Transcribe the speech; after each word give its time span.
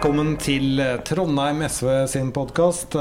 Velkommen 0.00 0.38
til 0.40 0.80
eh, 0.80 0.94
Trondheim 1.04 1.58
SV 1.60 1.88
sin 2.08 2.30
podkast. 2.32 2.94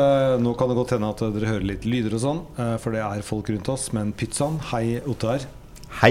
Nå 0.43 0.51
kan 0.59 0.67
det 0.67 0.75
godt 0.75 0.89
hende 0.97 1.07
at 1.13 1.21
dere 1.31 1.47
hører 1.47 1.67
litt 1.69 1.85
lyder 1.87 2.17
og 2.17 2.19
sånn, 2.19 2.39
eh, 2.59 2.73
for 2.83 2.91
det 2.91 2.99
er 2.99 3.21
folk 3.23 3.47
rundt 3.53 3.69
oss. 3.71 3.85
Men 3.95 4.09
pyttsann, 4.19 4.57
hei 4.73 4.97
Ottar. 5.07 5.45
Hei. 6.01 6.09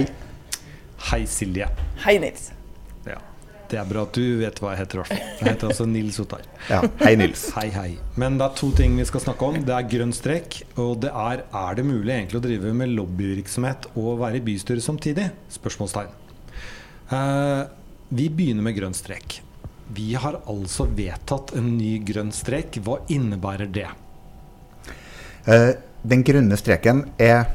Hei 1.11 1.19
Silje. 1.29 1.67
Hei, 2.07 2.15
Nils. 2.23 2.47
Ja, 3.05 3.19
Det 3.69 3.77
er 3.77 3.91
bra 3.91 4.07
at 4.09 4.17
du 4.17 4.39
vet 4.41 4.63
hva 4.65 4.71
jeg 4.73 4.81
heter. 4.81 5.03
Jeg 5.13 5.45
heter 5.51 5.69
altså 5.69 5.85
Nils 5.85 6.17
Ottar. 6.25 6.47
Ja, 6.73 6.79
hei, 7.03 7.13
Nils. 7.21 7.43
Hei, 7.59 7.67
hei. 7.75 7.91
Men 8.17 8.39
det 8.41 8.47
er 8.47 8.57
to 8.57 8.71
ting 8.79 8.97
vi 8.97 9.05
skal 9.11 9.27
snakke 9.27 9.45
om. 9.45 9.59
Det 9.69 9.75
er 9.77 9.91
grønn 9.93 10.15
strek, 10.17 10.63
og 10.81 11.03
det 11.03 11.11
er 11.13 11.43
er 11.45 11.77
det 11.77 11.85
mulig 11.85 12.15
egentlig 12.15 12.41
å 12.41 12.47
drive 12.47 12.73
med 12.81 12.95
lobbyvirksomhet 12.95 13.91
og 13.93 14.23
være 14.23 14.41
i 14.41 14.47
bystyret 14.49 14.89
samtidig? 14.89 15.29
Spørsmålstegn. 15.53 16.17
Uh, 17.13 17.69
vi 18.09 18.31
begynner 18.33 18.65
med 18.71 18.81
grønn 18.81 18.97
strek. 18.97 19.43
Vi 19.95 20.13
har 20.21 20.41
altså 20.45 20.85
vedtatt 20.93 21.55
en 21.57 21.71
ny 21.79 21.97
grønn 22.05 22.33
strek. 22.35 22.77
Hva 22.85 22.99
innebærer 23.13 23.71
det? 23.73 23.89
Eh, 25.49 25.71
den 26.05 26.25
grønne 26.27 26.59
streken 26.61 27.07
er 27.17 27.47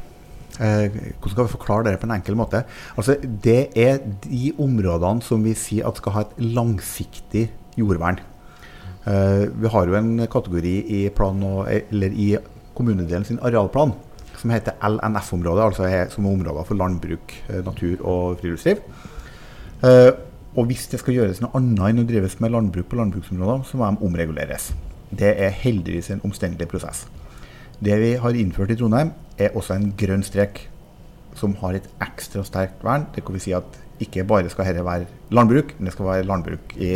eh, 0.58 0.88
Hvordan 0.90 1.34
skal 1.34 1.46
vi 1.46 1.54
forklare 1.54 1.86
det 1.92 2.00
på 2.02 2.10
en 2.10 2.16
enkel 2.16 2.38
måte? 2.40 2.64
Altså, 2.98 3.20
det 3.22 3.76
er 3.78 4.02
de 4.26 4.54
områdene 4.58 5.26
som 5.26 5.46
vi 5.46 5.54
sier 5.58 5.88
at 5.90 6.02
skal 6.02 6.18
ha 6.18 6.26
et 6.26 6.40
langsiktig 6.42 7.48
jordvern. 7.78 8.18
Eh, 9.06 9.46
vi 9.54 9.70
har 9.70 9.88
jo 9.88 10.00
en 10.00 10.26
kategori 10.26 10.76
i, 10.98 11.04
og, 11.14 11.70
i 11.70 12.30
kommunedelen 12.74 13.26
sin 13.28 13.42
arealplan 13.46 13.94
som 14.40 14.52
heter 14.52 14.76
LNF-området, 14.84 15.64
altså 15.64 15.86
som 16.12 16.26
er 16.26 16.34
områder 16.34 16.66
for 16.68 16.76
landbruk, 16.80 17.36
eh, 17.50 17.62
natur 17.64 18.02
og 18.02 18.40
friluftsliv. 18.42 18.82
Og 20.54 20.68
hvis 20.70 20.86
det 20.92 21.00
skal 21.02 21.16
gjøres 21.18 21.42
noe 21.42 21.56
annet 21.58 21.88
enn 21.88 22.04
å 22.04 22.08
drives 22.10 22.38
med 22.44 22.54
landbruk 22.54 22.92
på 22.92 23.00
landbruksområder, 23.00 23.64
så 23.66 23.80
må 23.80 23.90
de 23.90 24.06
omreguleres. 24.06 24.70
Det 25.10 25.32
er 25.42 25.56
heldigvis 25.64 26.12
en 26.14 26.22
omstendelig 26.28 26.68
prosess. 26.70 27.08
Det 27.84 27.96
vi 28.00 28.14
har 28.22 28.38
innført 28.38 28.74
i 28.74 28.78
Trondheim, 28.78 29.12
er 29.42 29.56
også 29.58 29.74
en 29.80 29.90
grønn 29.98 30.22
strek 30.26 30.68
som 31.38 31.56
har 31.64 31.80
et 31.80 31.90
ekstra 32.06 32.44
sterkt 32.46 32.86
vern. 32.86 33.08
Det 33.16 33.26
kan 33.26 33.34
vi 33.34 33.42
si 33.42 33.56
at 33.58 33.80
ikke 34.04 34.28
bare 34.30 34.52
skal 34.54 34.70
dette 34.70 34.86
være 34.86 35.10
landbruk, 35.34 35.74
men 35.78 35.90
det 35.90 35.96
skal 35.96 36.10
være 36.12 36.30
landbruk 36.30 36.78
i 36.78 36.94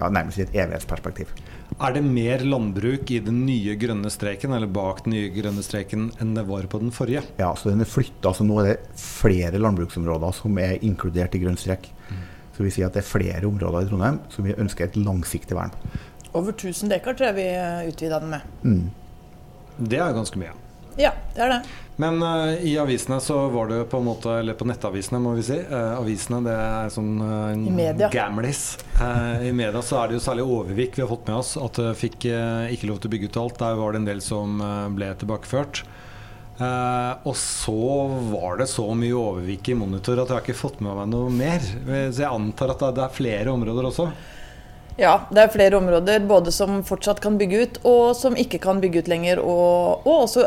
ja, 0.00 0.08
nærmest 0.08 0.40
i 0.40 0.46
et 0.46 0.56
evighetsperspektiv. 0.56 1.32
Er 1.76 1.94
det 1.94 2.02
mer 2.04 2.42
landbruk 2.44 3.12
i 3.12 3.20
den 3.24 3.44
nye 3.46 3.76
grønne 3.80 4.10
streken 4.12 4.56
eller 4.56 4.70
bak 4.72 5.04
den 5.04 5.14
nye 5.14 5.30
grønne 5.34 5.62
streken 5.64 6.08
enn 6.20 6.34
det 6.36 6.46
var 6.48 6.66
på 6.72 6.80
den 6.82 6.92
forrige? 6.94 7.22
Ja, 7.38 7.52
så 7.56 7.70
den 7.70 7.84
er 7.84 7.88
flytta. 7.88 8.32
Så 8.36 8.44
nå 8.46 8.58
er 8.62 8.72
det 8.72 9.00
flere 9.00 9.60
landbruksområder 9.60 10.34
som 10.40 10.58
er 10.60 10.80
inkludert 10.80 11.36
i 11.36 11.42
grønn 11.44 11.60
strek. 11.60 11.92
Mm. 12.08 12.24
Så 12.60 12.66
vi 12.66 12.70
sier 12.74 12.90
at 12.90 12.92
det 12.92 13.00
er 13.00 13.08
flere 13.08 13.46
områder 13.48 13.86
i 13.86 13.88
Trondheim 13.88 14.18
som 14.28 14.44
vi 14.44 14.52
ønsker 14.52 14.84
et 14.84 14.96
langsiktig 15.00 15.56
vern 15.56 15.72
på. 15.72 15.92
Over 16.36 16.52
1000 16.52 16.90
dekar 16.92 17.16
tror 17.16 17.30
jeg 17.30 17.38
vi 17.38 17.46
eh, 17.56 17.86
utvida 17.88 18.18
den 18.20 18.34
med. 18.34 18.50
Mm. 18.60 18.90
Det 19.80 19.96
er 19.96 20.12
ganske 20.12 20.36
mye. 20.36 20.52
Ja, 21.00 21.14
det 21.32 21.40
er 21.46 21.54
det. 21.54 21.60
Men 22.04 22.20
uh, 22.20 22.52
i 22.60 22.74
avisene 22.82 23.16
så 23.24 23.38
var 23.48 23.70
det 23.70 23.78
på 23.88 24.00
en 24.00 24.06
måte 24.10 24.34
Eller 24.42 24.56
på 24.60 24.66
nettavisene, 24.68 25.22
må 25.24 25.32
vi 25.38 25.46
si. 25.48 25.56
Uh, 25.56 25.96
avisene 25.96 26.42
det 26.44 26.58
er 26.58 26.92
sånn 26.92 27.14
uh, 27.24 27.48
I 27.56 27.72
media. 27.72 28.10
gamlis. 28.12 28.74
I 29.00 29.54
media 29.56 29.80
så 29.80 30.02
er 30.02 30.10
det 30.10 30.18
jo 30.18 30.24
særlig 30.26 30.44
Overvik 30.44 30.98
vi 30.98 31.06
har 31.06 31.08
fått 31.08 31.32
med 31.32 31.40
oss. 31.40 31.54
At 31.56 31.80
det 31.80 31.96
fikk 31.96 32.28
ikke 32.28 32.92
lov 32.92 33.00
til 33.00 33.08
å 33.08 33.14
bygge 33.16 33.32
ut 33.32 33.40
alt. 33.40 33.56
Der 33.64 33.80
var 33.80 33.96
det 33.96 34.02
en 34.02 34.10
del 34.12 34.20
som 34.24 34.60
ble 34.92 35.08
tilbakeført. 35.16 35.80
Uh, 36.60 37.16
og 37.24 37.32
så 37.40 38.06
var 38.34 38.58
det 38.60 38.66
så 38.68 38.84
mye 38.92 39.16
overvik 39.16 39.70
i 39.72 39.76
monitor 39.78 40.20
at 40.20 40.28
jeg 40.28 40.36
har 40.36 40.44
ikke 40.44 40.58
fått 40.60 40.82
med 40.84 40.92
meg 40.98 41.08
noe 41.08 41.30
mer. 41.32 41.64
Så 42.12 42.20
jeg 42.20 42.28
antar 42.28 42.74
at 42.74 42.84
det 42.96 43.06
er 43.06 43.16
flere 43.16 43.54
områder 43.54 43.88
også? 43.88 44.10
Ja, 45.00 45.14
det 45.32 45.40
er 45.40 45.52
flere 45.54 45.78
områder 45.78 46.26
både 46.28 46.52
som 46.52 46.82
fortsatt 46.84 47.22
kan 47.24 47.38
bygge 47.40 47.60
ut, 47.62 47.78
og 47.88 48.10
som 48.18 48.36
ikke 48.36 48.60
kan 48.60 48.82
bygge 48.82 49.00
ut 49.00 49.08
lenger. 49.08 49.40
Og, 49.40 50.04
og 50.04 50.26
også 50.26 50.44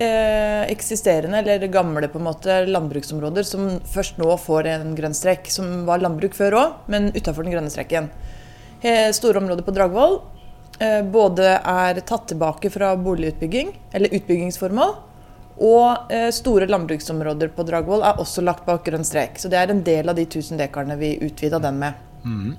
eh, 0.00 0.64
eksisterende, 0.72 1.42
eller 1.42 1.66
gamle 1.68 2.08
på 2.08 2.20
en 2.20 2.28
måte, 2.30 2.62
landbruksområder 2.70 3.44
som 3.44 3.68
først 3.84 4.20
nå 4.20 4.30
får 4.40 4.70
en 4.72 4.94
grønn 4.96 5.16
strekk. 5.16 5.50
Som 5.52 5.84
var 5.88 6.00
landbruk 6.00 6.36
før 6.38 6.56
òg, 6.62 6.80
men 6.92 7.10
utafor 7.12 7.44
den 7.44 7.56
grønne 7.56 7.72
strekken. 7.72 8.08
Eh, 8.80 9.10
store 9.12 9.42
områder 9.42 9.66
på 9.66 9.76
Dragvoll 9.76 10.16
eh, 10.80 11.02
både 11.04 11.58
er 11.58 12.00
tatt 12.00 12.30
tilbake 12.32 12.72
fra 12.72 12.94
boligutbygging, 12.96 13.74
eller 13.92 14.16
utbyggingsformål 14.16 14.96
og 15.60 16.12
eh, 16.12 16.30
store 16.32 16.64
landbruksområder 16.70 17.50
på 17.52 17.64
Dragvoll 17.68 18.04
er 18.06 18.20
også 18.22 18.40
lagt 18.44 18.64
bak 18.64 18.80
grønn 18.86 19.04
strek. 19.04 19.36
Så 19.36 19.50
det 19.52 19.58
er 19.60 19.72
en 19.72 19.82
del 19.84 20.08
av 20.08 20.16
de 20.16 20.24
1000 20.24 20.56
dekarene 20.60 20.96
vi 20.96 21.18
utvida 21.26 21.60
den 21.60 21.80
med. 21.82 21.98
Mm. 22.24 22.54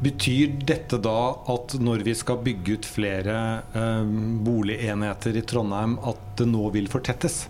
Betyr 0.00 0.54
dette 0.64 1.00
da 1.04 1.18
at 1.52 1.74
når 1.82 2.04
vi 2.06 2.14
skal 2.16 2.38
bygge 2.44 2.78
ut 2.78 2.88
flere 2.88 3.34
eh, 3.76 4.12
boligenheter 4.46 5.36
i 5.36 5.42
Trondheim, 5.44 5.98
at 6.00 6.22
det 6.40 6.46
nå 6.48 6.70
vil 6.72 6.88
fortettes? 6.88 7.42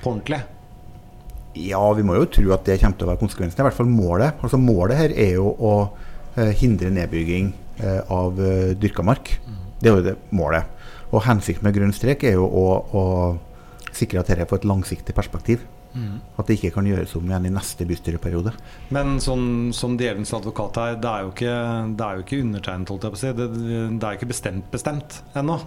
På 0.00 0.16
ordentlig? 0.16 0.40
Ja, 1.60 1.82
vi 1.94 2.06
må 2.06 2.16
jo 2.18 2.26
tro 2.30 2.50
at 2.56 2.66
det 2.66 2.80
kommer 2.80 2.98
til 2.98 3.06
å 3.06 3.12
være 3.12 3.22
konsekvensen. 3.22 3.62
I 3.62 3.68
hvert 3.68 3.78
fall 3.78 3.90
målet. 3.90 4.42
Altså 4.42 4.58
Målet 4.58 4.98
her 4.98 5.14
er 5.14 5.36
jo 5.36 5.52
å 5.54 5.74
eh, 6.34 6.50
hindre 6.58 6.90
nedbygging 6.96 7.52
eh, 7.84 8.02
av 8.10 8.42
dyrka 8.82 9.06
mark. 9.06 9.30
Mm. 9.46 9.62
Det 9.78 9.92
er 9.92 9.94
jo 9.94 10.06
det 10.08 10.16
målet. 10.34 10.74
Og 11.14 11.22
hensikten 11.26 11.66
med 11.66 11.78
grønn 11.78 11.94
strek 11.94 12.26
er 12.26 12.36
jo 12.38 12.46
å, 12.46 12.66
å 12.94 13.04
sikre 14.00 14.22
at 14.22 14.30
dette 14.32 14.48
får 14.50 14.62
et 14.62 14.70
langsiktig 14.70 15.14
perspektiv. 15.16 15.66
Mm. 15.90 16.20
At 16.38 16.46
det 16.46 16.58
ikke 16.58 16.72
kan 16.76 16.86
gjøres 16.86 17.16
om 17.18 17.26
igjen 17.26 17.48
i 17.48 17.52
neste 17.54 17.86
bystyreperiode. 17.88 18.52
Men 18.94 19.18
sånn, 19.22 19.72
som 19.76 19.96
djevelens 19.98 20.32
advokat 20.36 20.78
her, 20.78 20.96
det 21.02 21.10
er 21.10 21.26
jo 21.26 21.34
ikke, 21.34 21.58
det 21.98 22.06
er 22.06 22.16
jo 22.16 22.24
ikke 22.26 22.40
undertegnet, 22.44 22.94
holdt 22.94 23.06
jeg 23.06 23.14
på 23.14 23.20
å 23.20 23.22
si. 23.24 23.34
Det, 23.40 23.50
det 23.56 24.00
er 24.00 24.14
jo 24.14 24.20
ikke 24.20 24.32
bestemt 24.32 24.70
bestemt 24.72 25.20
ennå. 25.38 25.58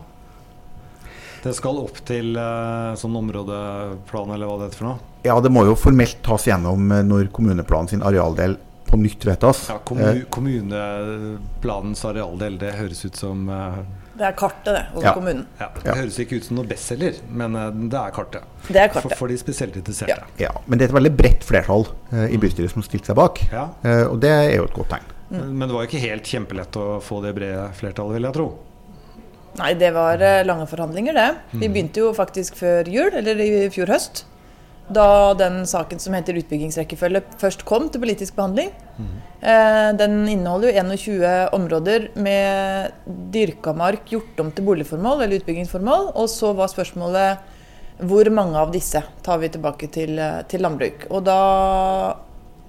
Det 1.43 1.51
skal 1.57 1.81
opp 1.81 1.97
til 2.07 2.37
uh, 2.39 2.93
sånn 2.95 3.17
områdeplan, 3.19 4.29
eller 4.31 4.47
hva 4.47 4.61
det 4.61 4.69
heter 4.69 4.79
for 4.79 4.89
noe? 4.93 5.09
Ja, 5.27 5.35
det 5.43 5.51
må 5.51 5.65
jo 5.67 5.75
formelt 5.79 6.21
tas 6.23 6.47
gjennom 6.47 6.87
eh, 6.91 7.03
når 7.03 7.33
kommuneplanen 7.35 7.91
sin 7.91 8.03
arealdel 8.05 8.55
på 8.93 8.99
nytt 9.01 9.25
vedtas. 9.25 9.65
Ja, 9.71 9.79
kommu 9.81 10.11
kommuneplanens 10.29 12.03
arealdel, 12.05 12.59
det 12.61 12.75
høres 12.77 12.99
ut 13.07 13.17
som 13.17 13.47
uh, 13.49 13.79
det 14.13 14.27
er 14.27 14.35
kartet, 14.37 14.67
det, 14.69 14.81
over 14.93 15.07
ja. 15.07 15.13
kommunen. 15.17 15.45
Ja, 15.57 15.71
det 15.79 15.95
høres 15.97 16.19
ikke 16.21 16.37
ut 16.37 16.45
som 16.45 16.59
noe 16.59 16.69
bestselger, 16.69 17.15
men 17.33 17.57
eh, 17.57 17.71
det 17.89 17.97
er 17.97 18.11
kartet. 18.13 18.43
Det 18.67 18.77
er 18.77 18.91
kartet. 18.93 19.15
For, 19.15 19.23
for 19.23 19.33
de 19.33 19.37
spesielt 19.41 19.79
interesserte. 19.79 20.27
Ja. 20.37 20.51
ja. 20.51 20.51
Men 20.67 20.77
det 20.77 20.85
er 20.85 20.93
et 20.93 20.97
veldig 20.99 21.11
bredt 21.17 21.47
flertall 21.47 21.87
uh, 22.11 22.27
i 22.27 22.37
bystyret 22.37 22.75
som 22.75 22.85
stilte 22.85 23.09
seg 23.09 23.17
bak, 23.17 23.41
uh, 23.49 23.65
og 24.11 24.19
det 24.21 24.29
er 24.29 24.51
jo 24.59 24.67
et 24.69 24.77
godt 24.77 24.93
tegn. 24.93 25.09
Mm. 25.31 25.47
Men 25.47 25.65
det 25.65 25.73
var 25.73 25.87
jo 25.87 25.89
ikke 25.89 26.03
helt 26.03 26.29
kjempelett 26.29 26.77
å 26.77 26.85
få 27.01 27.23
det 27.25 27.33
brede 27.39 27.65
flertallet, 27.79 28.19
vil 28.19 28.29
jeg 28.29 28.37
tro. 28.37 28.47
Nei, 29.57 29.71
det 29.77 29.89
var 29.97 30.21
lange 30.45 30.69
forhandlinger, 30.69 31.17
det. 31.17 31.27
Vi 31.55 31.65
mm. 31.65 31.73
begynte 31.73 32.05
jo 32.05 32.13
faktisk 32.17 32.61
før 32.61 32.93
jul, 32.93 33.09
eller 33.17 33.41
i 33.41 33.49
fjor 33.73 33.89
høst 33.95 34.27
da 34.91 35.33
den 35.39 35.61
saken 35.69 36.01
som 36.01 36.15
heter 36.17 36.37
utbyggingsrekkefølge 36.41 37.21
først 37.39 37.63
kom 37.67 37.87
til 37.91 38.03
politisk 38.03 38.35
behandling. 38.35 38.73
Mm. 38.97 39.13
Den 39.99 40.17
inneholder 40.31 40.69
jo 40.71 40.83
21 40.83 41.31
områder 41.55 42.09
med 42.19 42.91
dyrka 43.33 43.73
mark 43.75 44.05
gjort 44.11 44.39
om 44.39 44.51
til 44.55 44.67
boligformål 44.67 45.23
eller 45.23 45.39
utbyggingsformål. 45.41 46.11
Og 46.19 46.29
så 46.31 46.51
var 46.55 46.71
spørsmålet 46.71 47.49
hvor 48.03 48.29
mange 48.33 48.59
av 48.59 48.71
disse 48.73 49.01
tar 49.23 49.39
vi 49.41 49.49
tilbake 49.53 49.87
til, 49.93 50.17
eh, 50.19 50.41
til 50.49 50.63
landbruk. 50.65 51.07
Og 51.11 51.23
da 51.23 52.15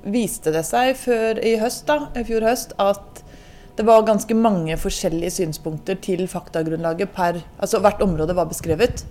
viste 0.05 0.53
det 0.53 0.65
seg 0.69 0.97
før 1.01 1.41
i 1.41 1.57
høst, 1.59 1.87
da, 1.87 2.09
i 2.15 2.25
fjor 2.25 2.45
høst 2.45 2.75
at 2.79 3.23
det 3.75 3.87
var 3.87 4.05
ganske 4.07 4.35
mange 4.39 4.77
forskjellige 4.79 5.33
synspunkter 5.41 5.97
til 5.99 6.29
faktagrunnlaget 6.31 7.11
per 7.15 7.41
Altså 7.59 7.81
hvert 7.81 8.03
område 8.03 8.37
var 8.37 8.47
beskrevet. 8.47 9.03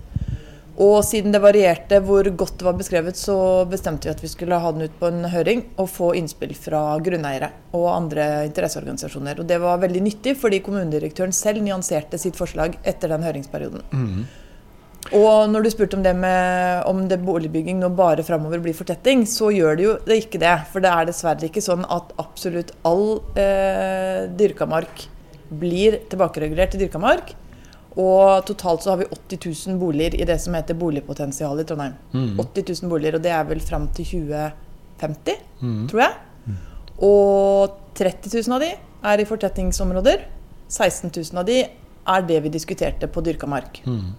Og 0.82 1.04
siden 1.06 1.30
det 1.30 1.38
varierte 1.42 2.00
hvor 2.02 2.26
godt 2.34 2.56
det 2.58 2.66
var 2.66 2.78
beskrevet, 2.78 3.18
så 3.18 3.36
bestemte 3.70 4.08
vi 4.08 4.14
at 4.14 4.22
vi 4.24 4.30
skulle 4.30 4.58
ha 4.58 4.72
den 4.74 4.88
ut 4.88 4.96
på 4.98 5.06
en 5.06 5.28
høring 5.30 5.62
og 5.78 5.90
få 5.92 6.10
innspill 6.18 6.54
fra 6.58 6.82
grunneiere 7.04 7.52
og 7.78 7.90
andre 7.92 8.26
interesseorganisasjoner. 8.48 9.38
Og 9.38 9.46
det 9.50 9.60
var 9.62 9.82
veldig 9.84 10.02
nyttig, 10.02 10.34
fordi 10.40 10.62
kommunedirektøren 10.66 11.34
selv 11.34 11.62
nyanserte 11.62 12.18
sitt 12.18 12.38
forslag 12.38 12.80
etter 12.82 13.14
den 13.14 13.26
høringsperioden. 13.26 13.86
Mm. 13.94 14.24
Og 15.12 15.50
når 15.52 15.62
du 15.62 15.70
spurte 15.70 15.98
om 15.98 16.02
det 16.02 16.14
med 16.16 16.86
om 16.88 17.02
det 17.08 17.20
boligbygging 17.22 17.78
nå 17.78 17.90
bare 17.94 18.24
framover 18.24 18.62
blir 18.64 18.74
fortetting, 18.74 19.26
så 19.28 19.52
gjør 19.52 19.76
det 19.76 19.84
jo 19.84 19.96
det 20.08 20.20
ikke 20.24 20.40
det. 20.42 20.54
For 20.72 20.82
det 20.82 20.90
er 20.90 21.10
dessverre 21.10 21.50
ikke 21.50 21.62
sånn 21.62 21.84
at 21.92 22.14
absolutt 22.18 22.72
all 22.88 23.20
eh, 23.38 24.24
dyrka 24.32 24.66
mark 24.66 25.06
blir 25.54 26.00
tilbakeregulert 26.10 26.74
til 26.74 26.86
dyrka 26.86 26.98
mark. 27.02 27.34
Og 27.94 28.42
totalt 28.48 28.82
så 28.82 28.90
har 28.90 29.02
vi 29.04 29.06
80 29.06 29.68
000 29.70 29.78
boliger 29.78 30.16
i 30.18 30.26
det 30.26 30.40
som 30.42 30.54
heter 30.56 30.74
boligpotensial 30.78 31.60
i 31.62 31.66
Trondheim. 31.68 31.94
Mm. 32.10 32.40
80 32.40 32.82
000 32.82 32.90
boliger, 32.90 33.18
og 33.18 33.22
det 33.22 33.30
er 33.30 33.46
vel 33.46 33.62
fram 33.62 33.86
til 33.94 34.08
2050, 34.10 35.44
mm. 35.60 35.84
tror 35.92 36.02
jeg. 36.02 36.16
Mm. 36.48 36.58
Og 37.06 37.78
30 37.94 38.34
000 38.34 38.56
av 38.56 38.64
de 38.64 38.72
er 39.12 39.22
i 39.22 39.28
fortettingsområder. 39.28 40.26
16 40.66 41.12
000 41.12 41.38
av 41.38 41.46
de 41.46 41.60
er 41.64 42.26
det 42.26 42.40
vi 42.44 42.52
diskuterte 42.52 43.08
på 43.08 43.22
dyrka 43.24 43.46
mark. 43.46 43.78
Mm. 43.86 44.12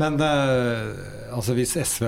Men 0.00 0.16
eh, 0.24 1.34
altså 1.36 1.54
hvis 1.56 1.74
SV 1.76 2.06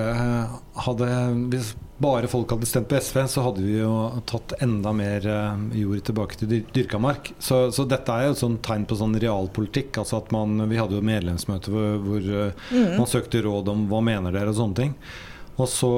hadde 0.85 1.07
Hvis 1.53 1.73
bare 2.03 2.29
folk 2.31 2.51
hadde 2.53 2.67
stemt 2.67 2.89
på 2.91 2.99
SV, 2.99 3.19
så 3.31 3.43
hadde 3.47 3.63
vi 3.63 3.77
jo 3.79 3.95
tatt 4.29 4.55
enda 4.63 4.93
mer 4.95 5.25
eh, 5.29 5.65
jord 5.79 6.03
tilbake 6.09 6.39
til 6.39 6.51
dyr 6.51 6.63
dyrka 6.75 6.99
mark. 7.01 7.33
Så, 7.39 7.65
så, 7.75 7.87
dette 7.89 8.13
er 8.13 8.27
jo 8.27 8.35
et 8.35 8.41
sånn 8.43 8.57
tegn 8.65 8.87
på 8.89 8.99
sånn 8.99 9.15
realpolitikk. 9.23 10.01
Altså 10.03 10.19
at 10.19 10.33
man, 10.35 10.57
vi 10.69 10.79
hadde 10.81 10.99
jo 10.99 11.05
medlemsmøte 11.05 11.71
hvor, 11.73 12.01
hvor 12.03 12.31
mm. 12.73 12.97
man 12.99 13.09
søkte 13.09 13.43
råd 13.45 13.71
om 13.73 13.87
hva 13.91 14.03
mener 14.05 14.35
dere 14.35 14.51
og 14.51 14.59
sånne 14.59 14.81
ting. 14.81 14.97
Og 15.61 15.69
så 15.69 15.91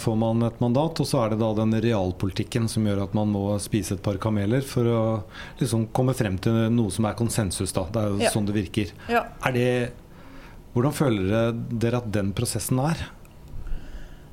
får 0.00 0.14
man 0.16 0.40
et 0.46 0.60
mandat, 0.62 1.02
og 1.02 1.08
så 1.08 1.20
er 1.20 1.34
det 1.34 1.40
da 1.42 1.50
den 1.58 1.74
realpolitikken 1.84 2.68
som 2.72 2.86
gjør 2.88 3.02
at 3.04 3.16
man 3.16 3.28
må 3.28 3.44
spise 3.60 3.98
et 3.98 4.04
par 4.04 4.16
kameler 4.20 4.64
for 4.64 4.88
å 4.88 5.02
liksom 5.60 5.90
komme 5.96 6.14
frem 6.16 6.38
til 6.40 6.56
noe 6.72 6.92
som 6.94 7.08
er 7.08 7.18
konsensus. 7.18 7.74
da. 7.76 7.84
Det 7.92 8.02
er 8.02 8.14
jo 8.14 8.24
ja. 8.24 8.32
sånn 8.32 8.48
det 8.48 8.56
virker. 8.56 8.94
Ja. 9.12 9.26
Er 9.44 9.56
det, 9.56 9.68
hvordan 10.72 10.96
føler 10.96 11.52
dere 11.52 12.00
at 12.00 12.08
den 12.14 12.32
prosessen 12.36 12.80
er? 12.80 13.04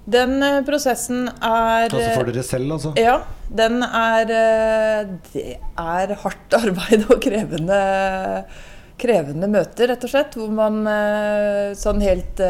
Den 0.03 0.43
eh, 0.43 0.59
prosessen 0.67 1.29
er 1.29 1.87
Altså 1.87 2.11
for 2.11 2.27
dere 2.27 2.43
selv, 2.43 2.75
altså? 2.75 2.91
Ja. 2.99 3.21
Den 3.53 3.83
er 3.85 4.35
eh, 4.35 5.15
Det 5.31 5.47
er 5.79 6.15
hardt 6.25 6.55
arbeid 6.59 7.07
og 7.07 7.19
krevende, 7.23 7.81
krevende 8.99 9.49
møter, 9.51 9.93
rett 9.93 10.03
og 10.03 10.11
slett. 10.11 10.39
Hvor 10.39 10.51
man 10.51 10.83
eh, 10.89 11.75
sånn 11.79 12.03
helt 12.03 12.41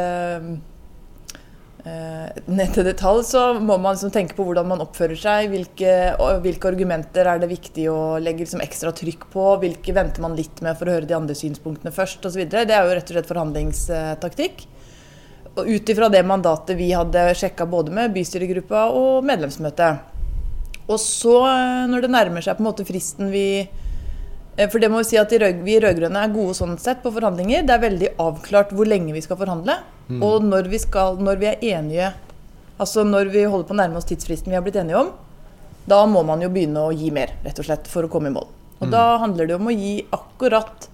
ned 1.83 2.69
til 2.71 2.85
detalj 2.87 3.25
så 3.27 3.41
må 3.59 3.75
man 3.75 3.97
liksom 3.97 4.11
tenke 4.15 4.37
på 4.37 4.45
hvordan 4.47 4.69
man 4.69 4.79
oppfører 4.85 5.19
seg. 5.19 5.49
Hvilke, 5.51 5.91
hvilke 6.45 6.69
argumenter 6.69 7.27
er 7.27 7.41
det 7.43 7.49
viktig 7.51 7.89
å 7.91 8.21
legge 8.23 8.45
liksom 8.45 8.63
ekstra 8.63 8.93
trykk 8.95 9.27
på? 9.33 9.49
Hvilke 9.59 9.91
venter 9.93 10.23
man 10.23 10.37
litt 10.37 10.63
med 10.63 10.79
for 10.79 10.87
å 10.87 10.95
høre 10.95 11.09
de 11.09 11.17
andre 11.17 11.35
synspunktene 11.35 11.91
først 11.91 12.23
osv. 12.29 12.45
Det 12.47 12.63
er 12.63 12.87
jo 12.87 12.95
rett 12.95 13.11
og 13.11 13.17
slett 13.17 13.27
forhandlingstaktikk 13.33 14.63
og 14.63 14.72
ut 15.55 15.89
ifra 15.89 16.09
det 16.09 16.23
mandatet 16.23 16.77
vi 16.77 16.89
hadde 16.93 17.27
sjekka 17.37 17.65
både 17.69 17.93
med 17.93 18.13
bystyregruppa 18.15 18.87
og 18.95 19.25
medlemsmøtet. 19.27 20.01
Og 20.87 20.99
så, 20.99 21.37
eh, 21.47 21.87
når 21.87 22.03
det 22.03 22.11
nærmer 22.11 22.43
seg 22.43 22.57
på 22.57 22.63
en 22.63 22.67
måte 22.67 22.85
fristen 22.87 23.29
vi 23.31 23.45
eh, 23.63 24.67
For 24.67 24.81
det 24.81 24.89
må 24.91 24.99
vi 24.99 25.07
si 25.07 25.19
at 25.19 25.31
vi 25.31 25.77
rød-grønne 25.79 26.23
er 26.25 26.33
gode 26.33 26.57
sånn 26.57 26.75
sett 26.81 27.03
på 27.03 27.13
forhandlinger. 27.13 27.63
Det 27.63 27.75
er 27.75 27.85
veldig 27.85 28.09
avklart 28.19 28.73
hvor 28.75 28.89
lenge 28.89 29.15
vi 29.15 29.23
skal 29.23 29.39
forhandle. 29.39 29.77
Mm. 30.09 30.23
Og 30.25 30.43
når 30.43 30.67
vi, 30.71 30.81
skal, 30.83 31.21
når 31.23 31.39
vi, 31.39 31.51
er 31.51 31.67
enige, 31.77 32.11
altså 32.77 33.05
når 33.07 33.31
vi 33.31 33.45
holder 33.45 33.69
på 33.69 33.77
å 33.77 33.79
nærme 33.79 34.01
oss 34.01 34.09
tidsfristen 34.09 34.51
vi 34.51 34.57
har 34.59 34.65
blitt 34.65 34.81
enige 34.81 34.99
om, 34.99 35.13
da 35.87 36.03
må 36.07 36.23
man 36.27 36.43
jo 36.43 36.51
begynne 36.51 36.83
å 36.83 36.91
gi 36.95 37.09
mer, 37.11 37.35
rett 37.43 37.59
og 37.59 37.67
slett, 37.67 37.87
for 37.91 38.07
å 38.07 38.11
komme 38.11 38.31
i 38.31 38.35
mål. 38.35 38.49
Og 38.81 38.87
mm. 38.87 38.91
da 38.91 39.05
handler 39.23 39.47
det 39.47 39.55
om 39.55 39.69
å 39.69 39.75
gi 39.75 39.95
akkurat 40.15 40.89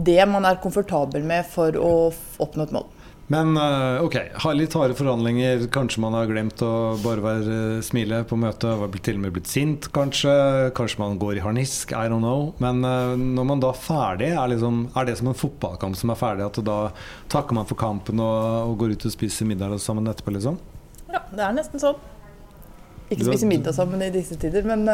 det 0.00 0.22
man 0.28 0.46
er 0.48 0.60
komfortabel 0.62 1.24
med 1.26 1.44
for 1.48 1.76
å 1.76 1.92
oppnå 2.40 2.64
et 2.64 2.74
mål. 2.74 2.88
Men 3.30 3.56
eh, 3.56 4.02
ok, 4.02 4.16
ha 4.42 4.52
litt 4.58 4.72
harde 4.74 4.96
forhandlinger. 4.98 5.68
Kanskje 5.70 6.00
man 6.02 6.16
har 6.18 6.26
glemt 6.26 6.58
å 6.66 6.70
bare 6.98 7.22
være 7.22 7.58
eh, 7.76 7.82
smile 7.86 8.24
på 8.26 8.34
møtet. 8.34 8.72
Har 8.80 8.96
til 9.06 9.20
og 9.20 9.22
med 9.22 9.36
blitt 9.36 9.46
sint, 9.46 9.86
kanskje. 9.94 10.32
Kanskje 10.74 10.98
man 10.98 11.18
går 11.20 11.38
i 11.38 11.44
harnisk. 11.44 11.92
I 11.94 12.08
don't 12.10 12.24
know. 12.24 12.48
Men 12.58 12.82
uh, 12.82 13.14
når 13.14 13.46
man 13.46 13.62
da 13.62 13.70
er 13.70 13.78
ferdig, 13.78 14.32
er, 14.34 14.50
liksom, 14.50 14.80
er, 14.90 15.06
det 15.06 15.14
som 15.20 15.30
en 15.30 15.38
fotballkamp 15.38 15.98
som 16.00 16.10
er 16.10 16.18
ferdig? 16.18 16.48
At 16.48 16.58
da 16.66 16.78
takker 17.30 17.54
man 17.54 17.68
for 17.70 17.78
kampen 17.78 18.18
og, 18.18 18.72
og 18.72 18.74
går 18.82 18.96
ut 18.96 19.06
og 19.06 19.14
spiser 19.14 19.46
middag 19.46 19.78
sammen 19.84 20.10
etterpå, 20.10 20.34
liksom? 20.34 20.58
Ja, 21.06 21.22
det 21.30 21.46
er 21.46 21.54
nesten 21.54 21.82
sånn. 21.82 22.02
Ikke 23.10 23.28
spise 23.28 23.46
middag 23.46 23.78
sammen 23.78 24.02
i 24.02 24.10
disse 24.14 24.34
tider, 24.42 24.66
men 24.66 24.88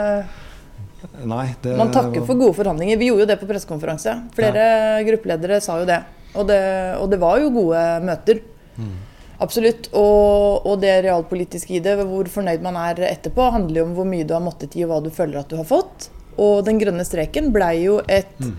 Nei, 1.25 1.47
det, 1.63 1.73
Man 1.79 1.93
takker 1.95 2.25
for 2.27 2.37
gode 2.37 2.57
forhandlinger. 2.57 3.01
Vi 3.01 3.09
gjorde 3.09 3.25
jo 3.25 3.31
det 3.33 3.41
på 3.41 3.49
pressekonferanse. 3.49 4.15
Flere 4.37 4.69
ja. 4.69 5.03
gruppeledere 5.09 5.61
sa 5.65 5.81
jo 5.81 5.89
det. 5.89 6.03
Og 6.37 6.47
det, 6.49 6.63
og 7.01 7.11
det 7.13 7.21
var 7.23 7.41
jo 7.43 7.53
gode 7.55 7.83
møter. 8.05 8.43
Mm. 8.77 8.95
Absolutt. 9.43 9.91
Og, 9.97 10.65
og, 10.65 10.79
det 10.83 10.95
realpolitiske 11.07 11.77
i 11.77 11.83
det, 11.85 11.97
hvor 12.09 12.29
fornøyd 12.33 12.65
man 12.65 12.79
er 12.81 13.03
etterpå, 13.11 13.51
handler 13.55 13.83
jo 13.83 13.89
om 13.89 13.97
hvor 13.99 14.09
mye 14.09 14.27
du 14.27 14.35
har 14.37 14.45
måttet 14.45 14.77
gi, 14.77 14.85
og 14.87 14.95
hva 14.95 15.03
du 15.05 15.11
føler 15.13 15.43
at 15.43 15.51
du 15.53 15.59
har 15.61 15.69
fått. 15.69 16.09
Og 16.41 16.63
den 16.67 16.81
grønne 16.81 17.05
streken 17.07 17.51
blei 17.55 17.75
jo 17.87 17.99
et 18.13 18.39
mm. 18.41 18.55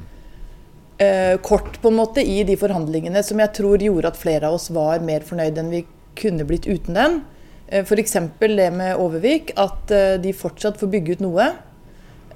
eh, 1.03 1.35
kort 1.45 1.79
på 1.81 1.91
en 1.91 1.99
måte 1.99 2.25
i 2.25 2.41
de 2.47 2.57
forhandlingene 2.57 3.21
som 3.25 3.41
jeg 3.41 3.53
tror 3.57 3.83
gjorde 3.85 4.13
at 4.13 4.19
flere 4.19 4.49
av 4.49 4.57
oss 4.57 4.69
var 4.73 5.03
mer 5.05 5.25
fornøyd 5.25 5.59
enn 5.61 5.73
vi 5.73 5.83
kunne 6.17 6.45
blitt 6.49 6.65
uten 6.69 6.97
den. 6.97 7.19
Eh, 7.67 7.83
F.eks. 7.83 8.17
det 8.39 8.69
med 8.73 8.97
Overvik, 8.97 9.53
at 9.59 9.93
eh, 9.93 10.17
de 10.21 10.33
fortsatt 10.33 10.79
får 10.81 10.93
bygge 10.93 11.17
ut 11.17 11.25
noe. 11.25 11.51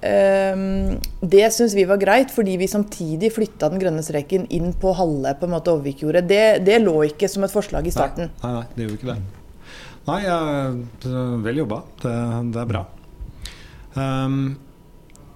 Ehm, 0.02 0.98
det 1.22 1.52
syns 1.54 1.76
vi 1.78 1.86
var 1.86 2.00
greit, 2.02 2.32
fordi 2.34 2.56
vi 2.58 2.68
samtidig 2.68 3.32
flytta 3.36 3.70
den 3.70 3.82
grønne 3.82 4.02
streken 4.06 4.48
inn 4.50 4.74
på 4.74 4.96
halve 4.98 5.36
på 5.38 5.46
en 5.48 5.54
måte 5.54 5.76
Overvikjordet. 5.76 6.26
Det, 6.30 6.42
det, 6.66 6.80
lå 6.82 6.96
ikke 7.12 7.30
som 7.30 7.46
et 7.46 7.54
forslag 7.54 7.88
i 7.88 7.94
starten. 7.94 8.34
Nei, 8.42 8.56
nei, 8.58 8.66
det 8.74 8.88
gjorde 8.88 9.00
ikke 9.00 9.14
det. 9.14 9.22
Nei, 10.08 10.18
jeg, 10.26 11.14
vel 11.46 11.62
jobba. 11.62 11.84
Det, 12.02 12.18
det, 12.50 12.64
er 12.64 12.74
bra. 12.74 12.84
Um, 13.94 14.42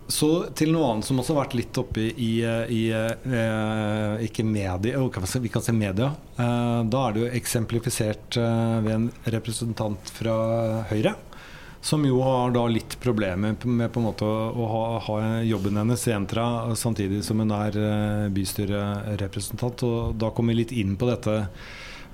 så 0.08 0.30
til 0.58 0.70
noe 0.74 0.92
annet 0.92 1.08
som 1.08 1.18
også 1.22 1.34
har 1.34 1.44
vært 1.44 1.56
litt 1.58 1.78
oppe 1.82 2.02
i, 2.02 2.10
i, 2.22 2.34
i 2.78 2.82
eh, 2.94 4.26
ikke 4.28 4.46
medie, 4.46 5.00
vi 5.42 5.52
kan 5.54 5.66
se 5.66 5.74
media. 5.74 6.12
Eh, 6.38 6.82
da 6.86 7.02
er 7.08 7.16
det 7.16 7.24
jo 7.24 7.32
eksemplifisert 7.40 8.38
eh, 8.38 8.76
ved 8.86 8.94
en 8.94 9.08
representant 9.34 10.14
fra 10.14 10.36
Høyre 10.92 11.16
som 11.86 12.02
jo 12.08 12.18
har 12.26 12.50
da 12.56 12.64
litt 12.66 12.96
problemer 13.02 13.54
med 13.70 13.92
på 13.94 14.02
en 14.02 14.08
måte 14.08 14.26
å 14.26 14.68
ha, 14.72 14.86
ha 15.06 15.18
jobben 15.46 15.78
hennes 15.78 16.08
i 16.10 16.16
Entra 16.16 16.46
samtidig 16.74 17.22
som 17.28 17.44
hun 17.44 17.54
er 17.54 17.78
eh, 17.78 18.24
bystyrerepresentant. 18.34 19.84
Og 19.86 20.16
da 20.18 20.32
kommer 20.34 20.56
vi 20.56 20.64
litt 20.64 20.74
inn 20.74 20.96
på 20.98 21.10
dette. 21.12 21.36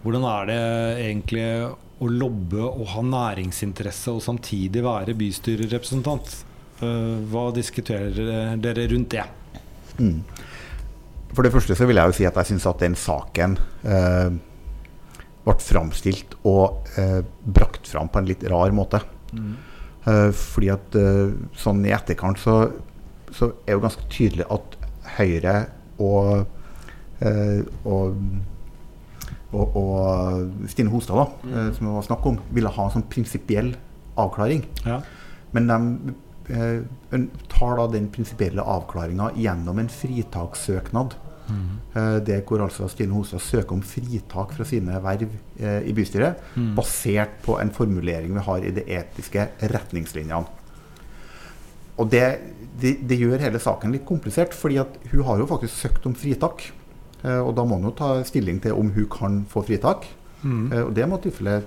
Hvordan 0.03 0.27
er 0.27 0.50
det 0.50 0.59
egentlig 1.06 1.45
å 2.01 2.09
lobbe 2.12 2.65
og 2.65 2.83
ha 2.97 3.06
næringsinteresse 3.06 4.12
og 4.12 4.19
samtidig 4.25 4.83
være 4.83 5.15
bystyrerepresentant? 5.15 6.35
Eh, 6.83 7.15
hva 7.31 7.47
diskuterer 7.56 8.59
dere 8.59 8.89
rundt 8.91 9.15
det? 9.15 9.24
Mm. 10.01 10.19
For 11.31 11.47
det 11.47 11.53
første 11.56 11.79
så 11.79 11.88
vil 11.88 12.01
jeg 12.01 12.12
jo 12.12 12.19
si 12.19 12.27
at 12.27 12.41
jeg 12.41 12.51
syns 12.51 12.67
at 12.67 12.83
den 12.83 13.00
saken 13.00 13.56
eh, 13.88 14.35
ble 15.47 15.57
framstilt 15.63 16.35
og 16.44 16.91
eh, 17.00 17.21
brakt 17.47 17.88
fram 17.88 18.12
på 18.12 18.19
en 18.19 18.27
litt 18.27 18.44
rar 18.51 18.75
måte. 18.75 19.00
Uh, 20.01 20.31
fordi 20.33 20.71
at 20.73 20.95
uh, 20.97 21.33
sånn 21.53 21.83
i 21.85 21.93
etterkant 21.93 22.39
så, 22.41 22.55
så, 23.29 23.51
er 23.67 23.77
det 23.77 23.83
ganske 23.83 24.07
tydelig 24.09 24.47
at 24.49 24.77
Høyre 25.17 25.55
og, 26.01 26.47
uh, 27.21 27.59
og, 27.85 28.17
og, 29.51 29.77
og 29.77 30.71
Stine 30.71 30.89
Hostad, 30.93 31.19
da, 31.21 31.27
mm. 31.45 31.71
som 31.77 31.87
det 31.87 31.95
var 31.99 32.07
snakk 32.09 32.27
om, 32.31 32.41
ville 32.55 32.73
ha 32.73 32.87
en 32.87 32.95
sånn 32.95 33.07
prinsipiell 33.13 33.75
avklaring. 34.21 34.65
Ja. 34.87 35.01
Men 35.53 35.69
de 35.69 37.19
tar 37.51 37.77
da 37.77 37.85
den 37.91 38.07
prinsipielle 38.11 38.63
avklaringa 38.65 39.29
gjennom 39.39 39.79
en 39.79 39.91
fritakssøknad 39.91 41.13
Mm. 41.51 42.24
Det 42.25 42.38
hvor 42.48 42.63
altså 42.63 42.88
Stine 42.91 43.15
Hostad 43.15 43.43
søker 43.43 43.75
om 43.75 43.84
fritak 43.84 44.53
fra 44.55 44.65
sine 44.67 44.96
verv 45.03 45.27
eh, 45.60 45.81
i 45.88 45.93
bystyret, 45.96 46.39
mm. 46.55 46.74
basert 46.77 47.39
på 47.46 47.58
en 47.60 47.72
formulering 47.75 48.34
vi 48.36 48.46
har 48.46 48.65
i 48.65 48.74
de 48.75 48.86
etiske 48.98 49.48
retningslinjene. 49.74 50.43
Og 52.00 52.08
det, 52.10 52.24
det, 52.81 52.96
det, 53.08 53.20
gjør 53.20 53.43
hele 53.43 53.60
saken 53.62 53.91
litt 53.93 54.08
komplisert, 54.08 54.55
fordi 54.58 54.79
at 54.81 54.96
hun 55.12 55.25
har 55.27 55.41
jo 55.41 55.50
faktisk 55.50 55.75
søkt 55.75 56.08
om 56.10 56.15
fritak. 56.17 56.70
Eh, 57.22 57.39
og 57.41 57.53
da 57.58 57.67
må 57.67 57.77
hun 57.77 57.91
jo 57.91 57.96
ta 58.00 58.15
stilling 58.27 58.62
til 58.63 58.77
om 58.77 58.93
hun 58.96 59.12
kan 59.12 59.43
få 59.51 59.65
fritak. 59.67 60.10
Mm. 60.41 60.72
og 60.88 60.96
det 60.98 61.03
må 61.05 61.20
tilfelle 61.22 61.60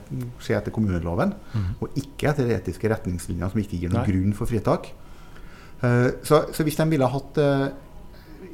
skje 0.43 0.57
etter 0.57 0.73
kommuneloven, 0.75 1.31
mm. 1.31 1.67
og 1.79 1.93
ikke 2.01 2.33
etter 2.33 2.49
de 2.49 2.57
etiske 2.57 2.89
retningslinjene 2.91 3.47
som 3.53 3.61
ikke 3.63 3.79
gir 3.79 3.93
noen 3.93 4.01
Nei. 4.01 4.09
grunn 4.09 4.33
for 4.35 4.51
fritak. 4.51 4.89
så, 5.79 6.41
så, 6.51 6.65
hvis 6.67 6.81
de 6.81 6.87
ville 6.91 7.07
hatt 7.13 7.39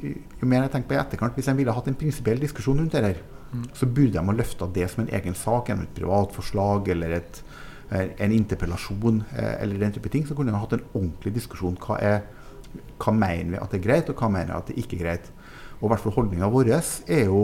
jo 0.01 0.49
mer 0.49 0.65
jeg 0.65 0.73
tenker 0.73 0.89
på 0.89 0.95
i 0.95 1.01
etterkant, 1.01 1.35
Hvis 1.37 1.49
de 1.49 1.55
ville 1.57 1.73
hatt 1.75 1.87
en 1.87 1.97
prinsipiell 1.97 2.41
diskusjon 2.41 2.79
rundt 2.79 2.95
det 2.95 3.03
her, 3.03 3.21
mm. 3.53 3.65
så 3.77 3.85
burde 3.85 4.17
de 4.17 4.25
ha 4.25 4.35
løfta 4.35 4.67
det 4.67 4.89
som 4.91 5.03
en 5.03 5.13
egen 5.13 5.35
sak 5.37 5.69
gjennom 5.69 5.85
et 5.85 5.97
privatforslag 5.97 6.89
eller 6.93 7.17
et, 7.19 7.41
eh, 7.91 8.07
en 8.25 8.35
interpellasjon 8.35 9.23
eh, 9.35 9.55
eller 9.61 9.77
den 9.77 9.95
type 9.97 10.09
ting. 10.09 10.25
Så 10.27 10.37
kunne 10.37 10.53
ha 10.55 10.63
hatt 10.63 10.77
en 10.77 10.85
ordentlig 10.93 11.35
diskusjon. 11.37 11.77
Hva, 11.81 11.99
er, 12.01 12.21
hva 12.97 13.13
mener 13.13 13.55
vi 13.55 13.61
at 13.61 13.73
det 13.73 13.81
er 13.81 13.87
greit, 13.87 14.09
og 14.09 14.21
hva 14.21 14.31
mener 14.33 14.53
vi 14.53 14.59
at 14.59 14.71
det 14.71 14.79
ikke 14.81 14.99
er 14.99 15.03
greit? 15.05 15.33
Og 15.79 15.87
i 15.87 15.93
hvert 15.93 16.05
fall 16.05 16.17
holdninga 16.17 16.49
vår 16.53 16.71
er 16.75 17.25
jo, 17.25 17.43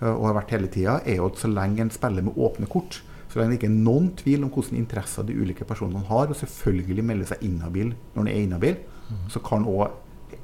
eh, 0.00 0.12
og 0.12 0.30
har 0.30 0.40
vært 0.40 0.56
hele 0.56 0.72
tida, 0.72 1.00
er 1.04 1.20
jo 1.20 1.30
at 1.30 1.42
så 1.42 1.50
lenge 1.50 1.86
en 1.86 1.94
spiller 1.94 2.26
med 2.26 2.38
åpne 2.38 2.70
kort, 2.70 3.02
så 3.26 3.40
lenge 3.40 3.56
det 3.56 3.60
ikke 3.60 3.72
er 3.72 3.78
noen 3.84 4.12
tvil 4.16 4.46
om 4.46 4.50
hvilke 4.54 4.78
interesser 4.78 5.26
de 5.26 5.34
ulike 5.34 5.66
personene 5.66 6.06
har, 6.08 6.30
og 6.30 6.38
selvfølgelig 6.38 7.04
melder 7.04 7.34
seg 7.34 7.42
inhabil 7.44 7.92
når 8.14 8.22
en 8.22 8.30
er 8.30 8.42
inhabil, 8.42 8.78
mm. 9.10 9.26
så 9.34 9.42
kan 9.44 9.66
òg 9.66 9.90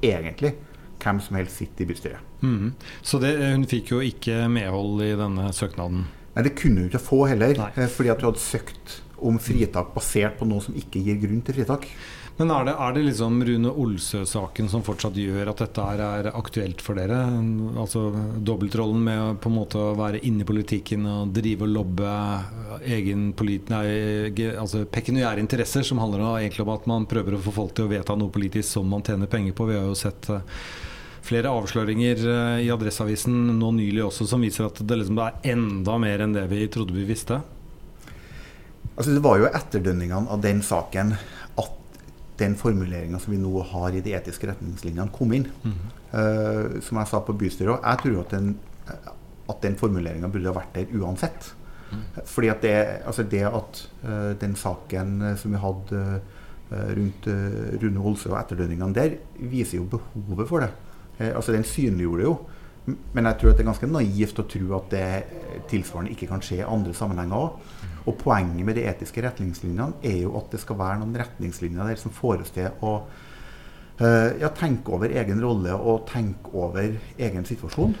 egentlig 0.03 0.53
hvem 1.03 1.21
som 1.23 1.37
helst 1.39 1.61
sitter 1.61 1.85
i 1.85 1.89
bystyret. 1.91 2.33
Mm. 2.41 2.73
Så 3.01 3.19
det, 3.23 3.35
hun 3.43 3.67
fikk 3.69 3.93
jo 3.93 4.01
ikke 4.03 4.45
medhold 4.51 5.03
i 5.05 5.13
denne 5.19 5.51
søknaden? 5.55 6.07
Nei, 6.33 6.47
det 6.47 6.55
kunne 6.57 6.83
hun 6.83 6.89
ikke 6.89 7.03
få 7.03 7.23
heller. 7.29 7.55
Nei. 7.59 7.71
Eh, 7.77 7.91
fordi 7.91 8.13
at 8.13 8.23
hun 8.23 8.31
hadde 8.31 8.43
søkt 8.43 8.99
om 9.23 9.39
fritak 9.39 9.93
basert 9.95 10.39
på 10.39 10.47
noe 10.49 10.63
som 10.63 10.75
ikke 10.75 11.01
gir 11.03 11.21
grunn 11.21 11.43
til 11.45 11.61
fritak. 11.61 11.87
Men 12.33 12.49
er 12.49 12.65
det, 12.65 12.73
er 12.81 12.93
det 12.95 13.01
liksom 13.05 13.35
Rune 13.45 13.71
Olsø-saken 13.83 14.69
som 14.71 14.81
fortsatt 14.85 15.17
gjør 15.21 15.51
at 15.51 15.59
dette 15.61 15.83
er, 16.01 16.29
aktuelt 16.33 16.81
for 16.81 16.97
dere? 16.97 17.19
Altså 17.77 18.07
Dobbeltrollen 18.41 19.03
med 19.05 19.19
å 19.21 19.27
på 19.37 19.51
en 19.51 19.57
måte 19.59 19.83
være 19.99 20.23
inne 20.25 20.41
i 20.41 20.47
politikken 20.49 21.05
og 21.09 21.35
drive 21.35 21.67
og 21.67 21.75
lobbe 21.75 22.15
egen 22.89 23.27
polit, 23.37 23.69
nei, 23.69 24.33
altså 24.49 24.81
pekuniære 24.89 25.43
interesser, 25.43 25.85
som 25.85 26.01
handler 26.01 26.25
egentlig 26.39 26.65
om 26.65 26.73
at 26.73 26.89
man 26.89 27.05
prøver 27.09 27.37
å 27.37 27.43
få 27.43 27.53
folk 27.53 27.77
til 27.77 27.85
å 27.85 27.93
vedta 27.93 28.17
noe 28.17 28.33
politisk 28.33 28.79
som 28.79 28.89
man 28.89 29.05
tjener 29.05 29.29
penger 29.29 29.53
på. 29.53 29.69
Vi 29.69 29.77
har 29.77 29.85
jo 29.85 29.99
sett 29.99 30.31
eh, 30.33 30.41
flere 31.23 31.51
avsløringer 31.53 32.23
eh, 32.27 32.65
i 32.65 32.71
Adresseavisen 32.73 33.55
nå 33.59 33.71
nylig 33.77 34.03
også 34.05 34.27
som 34.29 34.43
viser 34.43 34.67
at 34.67 34.81
det 34.83 34.99
liksom 34.99 35.21
er 35.23 35.39
enda 35.53 35.97
mer 36.01 36.25
enn 36.25 36.35
det 36.35 36.45
vi 36.51 36.67
trodde 36.71 36.95
vi 36.95 37.07
visste. 37.07 37.41
Altså 38.93 39.13
Det 39.13 39.23
var 39.25 39.39
jo 39.41 39.49
etterdønningene 39.49 40.29
av 40.29 40.43
den 40.43 40.61
saken 40.65 41.15
at 41.59 41.75
den 42.37 42.55
formuleringa 42.59 43.19
som 43.21 43.33
vi 43.33 43.41
nå 43.41 43.61
har 43.71 43.95
i 43.95 44.01
de 44.05 44.13
etiske 44.17 44.49
retningslinjene, 44.49 45.11
kom 45.15 45.33
inn. 45.37 45.49
Mm 45.63 46.03
uh, 46.13 46.79
som 46.83 47.01
jeg 47.01 47.09
sa 47.09 47.21
på 47.25 47.35
bystyret 47.37 47.81
jeg 47.81 48.01
tror 48.03 48.21
at 48.23 48.35
den, 48.35 48.53
at 49.49 49.59
den 49.65 49.77
formuleringa 49.79 50.29
burde 50.31 50.49
ha 50.51 50.55
vært 50.55 50.77
der 50.77 50.95
uansett. 50.99 51.51
Mm. 51.91 52.05
Fordi 52.29 52.49
at 52.49 52.63
det, 52.65 52.77
altså 53.09 53.25
det 53.29 53.43
at 53.49 53.83
uh, 54.05 54.31
den 54.41 54.55
saken 54.59 55.19
som 55.39 55.53
vi 55.53 55.61
hadde 55.61 56.05
rundt 56.73 57.27
Rune 57.83 58.01
Holse 58.01 58.31
og 58.31 58.39
etterdønningene 58.39 58.95
der, 58.95 59.11
viser 59.37 59.77
jo 59.77 59.83
behovet 59.91 60.47
for 60.49 60.63
det. 60.63 60.71
Altså 61.19 61.53
Den 61.53 61.63
synliggjorde 61.67 62.21
det 62.21 62.29
jo. 62.29 62.35
Men 63.13 63.29
jeg 63.29 63.39
tror 63.39 63.53
at 63.53 63.57
det 63.57 63.63
er 63.63 63.69
ganske 63.69 63.87
naivt 63.87 64.39
å 64.41 64.47
tro 64.49 64.71
at 64.75 64.89
det 64.91 65.07
tilsvarende 65.71 66.11
ikke 66.11 66.27
kan 66.27 66.41
skje 66.43 66.59
i 66.59 66.67
andre 66.67 66.95
sammenhenger 66.97 67.37
òg. 67.37 67.67
Og 68.03 68.17
Poenget 68.19 68.65
med 68.67 68.75
de 68.75 68.83
etiske 68.89 69.23
retningslinjene 69.23 70.01
er 70.03 70.17
jo 70.25 70.33
at 70.39 70.49
det 70.51 70.59
skal 70.59 70.79
være 70.81 70.99
noen 70.99 71.15
retningslinjer 71.21 71.93
der 71.93 72.01
som 72.01 72.11
får 72.11 72.43
oss 72.43 72.51
til 72.51 72.67
å 72.83 72.97
uh, 72.99 74.29
ja, 74.41 74.49
tenke 74.57 74.91
over 74.91 75.13
egen 75.15 75.39
rolle 75.43 75.77
og 75.77 76.03
tenke 76.11 76.51
over 76.59 76.97
egen 77.15 77.47
situasjon. 77.47 77.95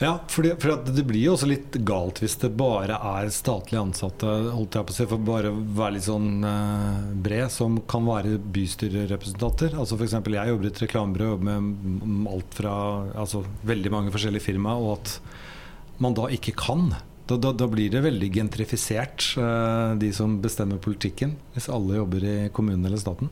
Ja, 0.00 0.14
fordi, 0.32 0.54
for 0.56 0.80
det 0.80 1.02
blir 1.04 1.26
jo 1.26 1.34
også 1.34 1.48
litt 1.50 1.74
galt 1.84 2.22
hvis 2.22 2.38
det 2.40 2.48
bare 2.56 2.96
er 2.96 3.28
statlig 3.34 3.76
ansatte 3.76 4.24
holdt 4.54 4.78
jeg 4.78 4.88
på 4.88 4.94
å 4.94 4.96
si, 4.96 5.06
for 5.10 5.26
bare 5.26 5.50
være 5.52 5.96
litt 5.98 6.06
sånn 6.06 6.46
eh, 6.48 7.10
bred, 7.26 7.50
som 7.52 7.76
kan 7.90 8.08
være 8.08 8.38
bystyrerepresentanter. 8.40 9.76
Altså 9.76 9.98
F.eks. 9.98 10.16
jeg 10.16 10.54
jobber 10.54 10.68
i 10.68 10.72
et 10.72 10.82
reklamebyrå 10.86 11.34
med 11.44 12.30
alt 12.32 12.56
fra 12.62 12.74
altså, 13.12 13.44
veldig 13.68 13.92
mange 13.92 14.14
forskjellige 14.14 14.46
firmaer, 14.46 14.80
og 14.80 14.96
at 14.96 16.00
man 16.00 16.16
da 16.16 16.30
ikke 16.32 16.56
kan 16.56 16.88
da, 17.28 17.36
da, 17.36 17.52
da, 17.52 17.68
blir 17.70 17.92
det 17.92 18.00
veldig 18.02 18.32
gentrifisert, 18.34 19.28
eh, 19.38 19.92
de 20.00 20.08
som 20.16 20.40
bestemmer 20.42 20.80
politikken, 20.82 21.36
hvis 21.52 21.68
alle 21.70 22.00
jobber 22.00 22.24
i 22.24 22.36
kommunen 22.56 22.88
eller 22.88 22.98
staten. 22.98 23.28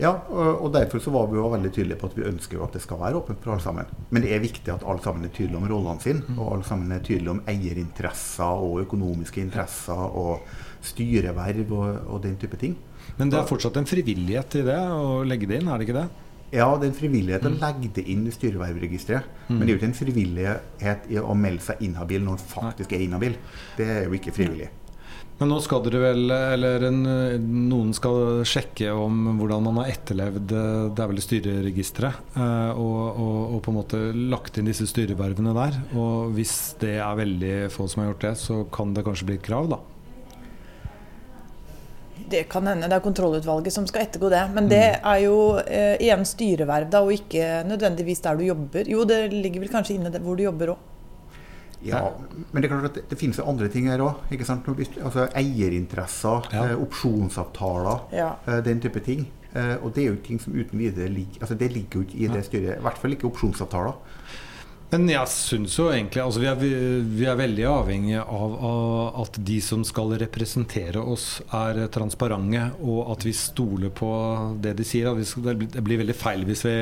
Ja, 0.00 0.12
og 0.32 0.72
derfor 0.74 1.02
så 1.04 1.12
var 1.14 1.28
vi 1.30 1.36
jo 1.36 1.50
veldig 1.52 1.70
tydelige 1.74 1.98
på 2.00 2.08
at 2.08 2.16
vi 2.16 2.24
ønsker 2.26 2.56
jo 2.56 2.64
at 2.64 2.74
det 2.74 2.82
skal 2.82 3.00
være 3.02 3.20
åpent 3.20 3.42
for 3.44 3.54
alle 3.54 3.64
sammen. 3.64 3.90
Men 4.10 4.24
det 4.24 4.32
er 4.34 4.42
viktig 4.42 4.72
at 4.72 4.86
alle 4.88 5.04
sammen 5.04 5.26
er 5.28 5.34
tydelige 5.34 5.60
om 5.60 5.68
rollene 5.68 6.02
sine, 6.02 6.24
mm. 6.26 6.38
og 6.38 6.54
alle 6.56 6.66
sammen 6.66 6.94
er 6.96 7.04
tydelige 7.04 7.34
om 7.34 7.42
eierinteresser 7.50 8.64
og 8.66 8.80
økonomiske 8.86 9.44
interesser 9.44 10.02
og 10.22 10.48
styreverv 10.82 11.76
og, 11.76 11.86
og 12.08 12.22
den 12.24 12.40
type 12.40 12.58
ting. 12.58 12.76
Men 13.18 13.30
det 13.30 13.38
er 13.38 13.48
fortsatt 13.48 13.76
en 13.78 13.88
frivillighet 13.88 14.58
i 14.62 14.66
det 14.66 14.80
å 14.96 15.22
legge 15.28 15.50
det 15.50 15.60
inn, 15.60 15.70
er 15.70 15.78
det 15.78 15.88
ikke 15.88 16.00
det? 16.00 16.08
Ja, 16.52 16.66
det 16.76 16.84
er 16.84 16.90
en 16.90 16.98
frivillighet 16.98 17.46
å 17.48 17.52
mm. 17.54 17.60
legge 17.62 17.94
det 17.96 18.04
inn 18.12 18.26
i 18.28 18.34
styrevervregisteret. 18.34 19.28
Mm. 19.48 19.54
Men 19.54 19.62
det 19.62 19.70
er 19.70 19.72
jo 19.72 19.80
ikke 19.80 19.88
en 19.88 19.98
frivillighet 20.02 21.08
i 21.12 21.20
å 21.20 21.36
melde 21.38 21.64
seg 21.64 21.84
inhabil 21.86 22.24
når 22.24 22.36
man 22.36 22.46
faktisk 22.50 22.92
er 22.92 23.04
inhabil. 23.06 23.38
Det 23.78 23.88
er 23.88 24.04
jo 24.04 24.18
ikke 24.18 24.34
frivillig. 24.36 24.68
Men 25.42 25.50
nå 25.50 25.56
skal 25.58 25.80
dere 25.82 25.98
vel, 25.98 26.30
eller 26.30 26.84
en, 26.86 26.98
noen 27.66 27.88
skal 27.96 28.44
sjekke 28.46 28.92
om 28.94 29.40
hvordan 29.40 29.64
man 29.66 29.80
har 29.80 29.88
etterlevd 29.90 30.52
det 30.52 31.02
er 31.02 31.08
vel 31.10 31.18
styreregisteret, 31.24 32.28
eh, 32.38 32.78
og, 32.78 33.00
og, 33.10 33.40
og, 33.40 33.56
på 33.64 33.72
en 33.72 33.78
måte 33.80 34.02
lagt 34.30 34.60
inn 34.60 34.68
disse 34.70 34.86
styrevervene 34.86 35.50
der. 35.56 35.80
Og 35.98 36.30
hvis 36.36 36.54
det 36.78 36.92
er 37.02 37.18
veldig 37.18 37.56
få 37.74 37.88
som 37.90 38.04
har 38.04 38.12
gjort 38.12 38.28
det, 38.28 38.32
så 38.38 38.60
kan 38.70 38.94
det 38.94 39.02
kanskje 39.08 39.26
bli 39.32 39.40
et 39.40 39.48
krav, 39.48 39.66
da? 39.72 39.80
Det 42.36 42.44
kan 42.54 42.70
hende. 42.70 42.86
Det 42.86 43.00
er 43.00 43.04
kontrollutvalget 43.08 43.74
som 43.74 43.90
skal 43.90 44.06
ettergå 44.06 44.30
det. 44.30 44.44
Men 44.54 44.70
det 44.70 44.84
mm. 44.92 45.10
er 45.16 45.24
jo 45.24 45.36
eh, 45.64 45.96
igjen 46.06 46.22
styreverv, 46.28 46.86
da, 46.94 47.02
og 47.02 47.18
ikke 47.18 47.64
nødvendigvis 47.66 48.22
der 48.22 48.38
du 48.38 48.46
jobber. 48.46 48.94
Jo, 48.94 49.02
det 49.10 49.24
ligger 49.34 49.66
vel 49.66 49.74
kanskje 49.74 49.98
inne 49.98 50.14
hvor 50.22 50.38
du 50.38 50.46
jobber 50.46 50.76
òg. 50.76 50.88
Ja, 51.84 52.02
men 52.52 52.62
det 52.62 52.68
er 52.68 52.74
klart 52.74 52.90
at 52.90 52.98
det, 53.00 53.04
det 53.10 53.18
finnes 53.20 53.38
jo 53.40 53.46
andre 53.50 53.68
ting 53.72 53.88
her 53.90 54.02
òg. 54.04 54.22
Altså 54.32 55.26
eierinteresser, 55.38 56.50
ja. 56.54 56.66
eh, 56.70 56.76
opsjonsavtaler, 56.82 58.06
ja. 58.14 58.34
eh, 58.46 58.62
den 58.64 58.82
type 58.84 59.02
ting. 59.04 59.26
Eh, 59.52 59.74
og 59.82 59.92
det 59.96 60.04
er 60.04 60.12
jo 60.12 60.22
ting 60.24 60.40
som 60.40 60.54
uten 60.56 60.80
videre 60.80 61.10
ligger 61.12 61.42
altså 61.44 61.54
Det 61.60 61.66
ligger 61.74 61.98
jo 61.98 62.06
ikke 62.06 62.22
i 62.24 62.28
det 62.32 62.46
styret. 62.46 62.78
I 62.78 62.86
hvert 62.86 63.00
fall 63.02 63.16
ikke 63.16 63.28
opsjonsavtaler. 63.28 63.98
Men 64.92 65.08
jeg 65.08 65.28
syns 65.32 65.74
jo 65.78 65.86
egentlig 65.88 66.20
altså 66.20 66.40
vi, 66.42 66.48
er, 66.50 66.56
vi, 66.60 67.24
er, 67.24 67.36
veldig 67.40 67.64
avhengige 67.64 68.22
av, 68.22 68.56
av, 68.68 69.20
at 69.22 69.38
de 69.40 69.56
som 69.64 69.84
skal 69.88 70.12
representere 70.20 71.00
oss, 71.00 71.40
er 71.48 71.86
transparente, 71.92 72.66
og 72.84 73.14
at 73.14 73.24
vi 73.24 73.32
stoler 73.36 73.92
på 73.96 74.10
det 74.60 74.74
de 74.76 74.84
sier. 74.84 75.08
det 75.16 75.84
blir 75.84 76.02
veldig 76.02 76.16
feil 76.16 76.44
hvis 76.48 76.66
vi 76.68 76.76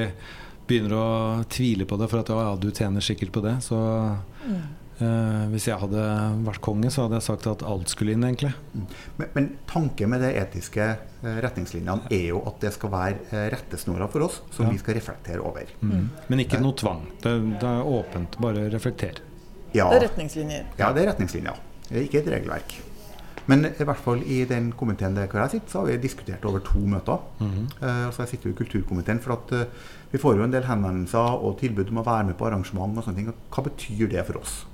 begynner 0.71 0.97
å 0.97 1.09
tvile 1.51 1.87
på 1.87 1.99
det, 2.01 2.11
for 2.11 2.23
at 2.23 2.35
ja, 2.35 2.51
du 2.59 2.69
tjener 2.71 3.05
sikkert 3.05 3.33
på 3.35 3.43
det. 3.47 3.57
Så 3.67 3.79
mm. 3.79 4.61
Uh, 5.01 5.47
hvis 5.49 5.65
jeg 5.71 5.81
hadde 5.81 6.01
vært 6.45 6.61
konge, 6.61 6.91
så 6.93 7.07
hadde 7.07 7.17
jeg 7.17 7.25
sagt 7.25 7.47
at 7.49 7.63
alt 7.65 7.89
skulle 7.89 8.13
inn, 8.13 8.25
egentlig. 8.27 8.51
Mm. 8.75 8.83
Men, 9.17 9.31
men 9.33 9.47
tanken 9.71 10.11
med 10.13 10.21
de 10.21 10.35
etiske 10.37 10.89
uh, 10.93 11.39
retningslinjene 11.41 12.11
er 12.13 12.27
jo 12.27 12.43
at 12.51 12.59
det 12.61 12.75
skal 12.75 12.93
være 12.93 13.23
uh, 13.31 13.47
rettesnora 13.55 14.11
for 14.13 14.27
oss, 14.27 14.43
som 14.53 14.69
ja. 14.69 14.75
vi 14.75 14.83
skal 14.83 14.99
reflektere 14.99 15.41
over. 15.41 15.73
Mm. 15.81 16.05
Men 16.29 16.45
ikke 16.45 16.61
noe 16.61 16.77
tvang. 16.77 17.07
Det, 17.17 17.33
det, 17.63 17.71
er 17.71 17.89
åpent. 17.89 18.37
Bare 18.45 18.67
reflekter. 18.75 19.23
Ja. 19.73 19.89
Det 19.89 20.03
er 20.03 20.07
retningslinjer. 20.11 20.69
Ja, 20.77 20.93
det 20.93 21.07
er 21.07 21.13
retningslinjer. 21.15 21.67
Det 21.87 21.97
er 21.97 22.05
ikke 22.05 22.21
et 22.21 22.33
regelverk. 22.37 22.79
Men 23.49 23.71
i 23.71 23.87
hvert 23.87 24.03
fall 24.05 24.21
i 24.29 24.43
den 24.47 24.69
komiteen 24.79 25.17
der 25.17 25.33
jeg 25.33 25.55
sitter, 25.55 25.73
så 25.73 25.81
har 25.81 25.89
vi 25.89 25.97
diskutert 26.03 26.45
over 26.47 26.61
to 26.61 26.79
møter. 26.79 27.25
Mm 27.41 27.51
-hmm. 27.51 27.87
altså 28.07 28.23
Jeg 28.23 28.29
sitter 28.29 28.51
jo 28.51 28.53
i 28.55 28.59
kulturkomiteen, 28.59 29.21
for 29.21 29.33
at 29.33 29.69
vi 30.13 30.19
får 30.19 30.37
jo 30.37 30.45
en 30.45 30.53
del 30.53 30.65
henvendelser 30.65 31.19
og 31.19 31.59
tilbud 31.59 31.89
om 31.89 31.99
å 31.99 32.03
være 32.03 32.25
med 32.27 32.35
på 32.35 32.47
arrangement 32.47 32.99
og 32.99 33.05
sånne 33.05 33.17
ting. 33.17 33.35
Hva 33.51 33.63
betyr 33.63 34.09
det 34.09 34.27
for 34.27 34.39
oss? 34.39 34.67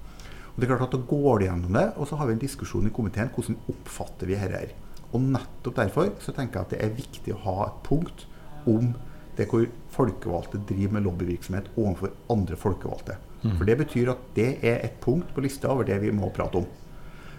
Og 0.57 0.63
det 0.63 0.67
er 0.67 0.73
klart 0.73 0.89
at 0.89 0.95
Da 0.97 1.05
går 1.05 1.39
du 1.39 1.45
gjennom 1.45 1.77
det, 1.77 1.87
og 1.97 2.09
så 2.09 2.17
har 2.17 2.27
vi 2.27 2.33
en 2.33 2.41
diskusjon 2.41 2.89
i 2.89 2.93
komiteen 2.97 3.29
hvordan 3.35 3.59
oppfatter 3.69 4.31
vi 4.31 4.39
dette. 4.41 4.73
Og 5.13 5.21
nettopp 5.21 5.77
derfor 5.77 6.15
så 6.21 6.33
tenker 6.33 6.59
jeg 6.59 6.65
at 6.65 6.73
det 6.73 6.81
er 6.83 6.97
viktig 6.97 7.35
å 7.35 7.43
ha 7.45 7.59
et 7.67 7.83
punkt 7.85 8.25
om 8.67 8.95
det 9.37 9.47
hvor 9.51 9.67
folkevalgte 9.93 10.63
driver 10.69 10.97
med 10.97 11.05
lobbyvirksomhet 11.05 11.69
overfor 11.77 12.17
andre 12.33 12.57
folkevalgte. 12.57 13.19
Mm. 13.43 13.53
For 13.59 13.65
Det 13.69 13.79
betyr 13.83 14.11
at 14.15 14.27
det 14.35 14.51
er 14.65 14.81
et 14.85 14.99
punkt 15.01 15.33
på 15.35 15.45
lista 15.45 15.69
over 15.69 15.85
det 15.85 16.01
vi 16.03 16.11
må 16.11 16.33
prate 16.35 16.65
om. 16.65 16.67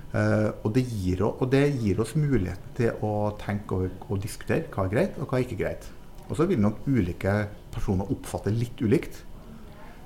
Uh, 0.08 0.54
og, 0.64 0.72
det 0.78 0.86
gir, 0.88 1.26
og, 1.26 1.50
det 1.52 1.66
gir, 1.82 2.00
oss 2.00 2.14
muligheten 2.16 2.76
til 2.78 3.02
å 3.04 3.34
tenke 3.42 3.76
over 3.76 3.90
og 4.08 4.22
diskutere 4.24 4.70
hva 4.72 4.86
er 4.86 4.94
greit, 4.94 5.18
og 5.20 5.28
hva 5.28 5.40
er 5.40 5.48
ikke 5.48 5.60
greit. 5.60 5.90
Og 6.30 6.38
så 6.38 6.48
vil 6.48 6.62
nok 6.64 6.86
ulike 6.88 7.34
personer 7.74 8.08
oppfatte 8.14 8.54
litt 8.54 8.80
ulikt. 8.80 9.20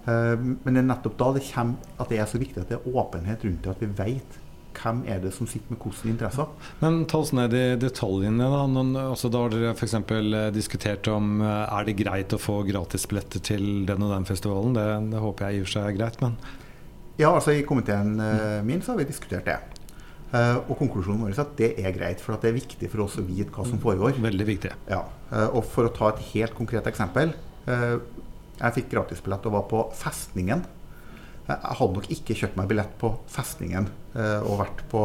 Eh, 0.09 0.37
men 0.37 0.73
det 0.73 0.81
er 0.81 0.87
nettopp 0.87 1.17
da 1.19 1.33
det 1.35 1.43
kommer 1.51 1.99
at 2.01 2.09
det 2.09 2.21
er 2.21 2.29
så 2.29 2.39
viktig 2.41 2.63
at 2.63 2.71
det 2.71 2.79
er 2.79 2.95
åpenhet 2.97 3.43
rundt 3.45 3.65
det, 3.65 3.75
at 3.75 3.83
vi 3.83 3.91
vet 3.99 4.39
hvem 4.81 5.01
er 5.11 5.19
det 5.19 5.33
som 5.35 5.49
sitter 5.51 5.73
med 5.73 5.81
hvilke 5.83 6.09
interesser. 6.09 6.69
Men 6.79 7.01
ta 7.11 7.19
oss 7.19 7.33
ned 7.35 7.53
i 7.53 7.63
detaljene. 7.77 8.47
Da 8.53 8.61
Noen, 8.71 8.95
altså, 8.95 9.29
da 9.29 9.43
har 9.43 9.51
dere 9.53 9.73
f.eks. 9.75 9.97
Eh, 9.99 10.47
diskutert 10.55 11.09
om 11.11 11.43
eh, 11.43 11.75
er 11.77 11.89
det 11.89 11.97
greit 11.99 12.33
å 12.33 12.39
få 12.41 12.61
gratisbilletter 12.69 13.43
til 13.51 13.67
den 13.89 14.07
og 14.07 14.15
den 14.15 14.25
festivalen. 14.29 14.73
Det, 14.77 14.87
det 15.11 15.21
håper 15.21 15.49
jeg 15.49 15.59
i 15.59 15.61
og 15.61 15.69
for 15.69 15.75
seg 15.75 15.91
er 15.91 15.99
greit, 15.99 16.23
men 16.23 16.39
Ja, 17.19 17.29
altså 17.35 17.53
i 17.53 17.61
komiteen 17.67 18.15
min 18.65 18.81
så 18.81 18.93
har 18.93 19.01
vi 19.01 19.05
diskutert 19.05 19.45
det. 19.45 19.59
og 20.31 20.71
konklusjonen 20.79 21.19
vår 21.21 21.35
er 21.35 21.41
at 21.43 21.51
det 21.59 21.67
er 21.77 21.91
greit, 21.93 22.21
for 22.23 22.39
det 22.39 22.49
er 22.49 22.55
viktig 22.55 22.87
for 22.89 23.03
oss 23.03 23.19
å 23.19 23.25
vite 23.27 23.51
hva 23.53 23.65
som 23.67 23.77
foregår. 23.83 24.15
Veldig 24.23 24.47
viktig. 24.47 24.71
Ja, 24.89 25.03
og 25.51 25.67
for 25.69 25.85
å 25.85 25.91
ta 25.93 26.09
et 26.15 26.23
helt 26.31 26.55
konkret 26.57 26.87
eksempel. 26.89 27.35
Jeg 28.61 28.77
fikk 28.77 28.91
gratisbillett 28.93 29.47
og 29.49 29.55
var 29.57 29.65
på 29.69 29.81
Festningen. 29.97 30.61
Jeg 31.47 31.75
hadde 31.79 31.97
nok 31.97 32.07
ikke 32.13 32.37
kjøpt 32.37 32.59
meg 32.59 32.69
billett 32.69 32.93
på 33.01 33.09
Festningen 33.31 33.89
eh, 34.13 34.39
og 34.45 34.61
vært 34.61 34.83
på 34.91 35.01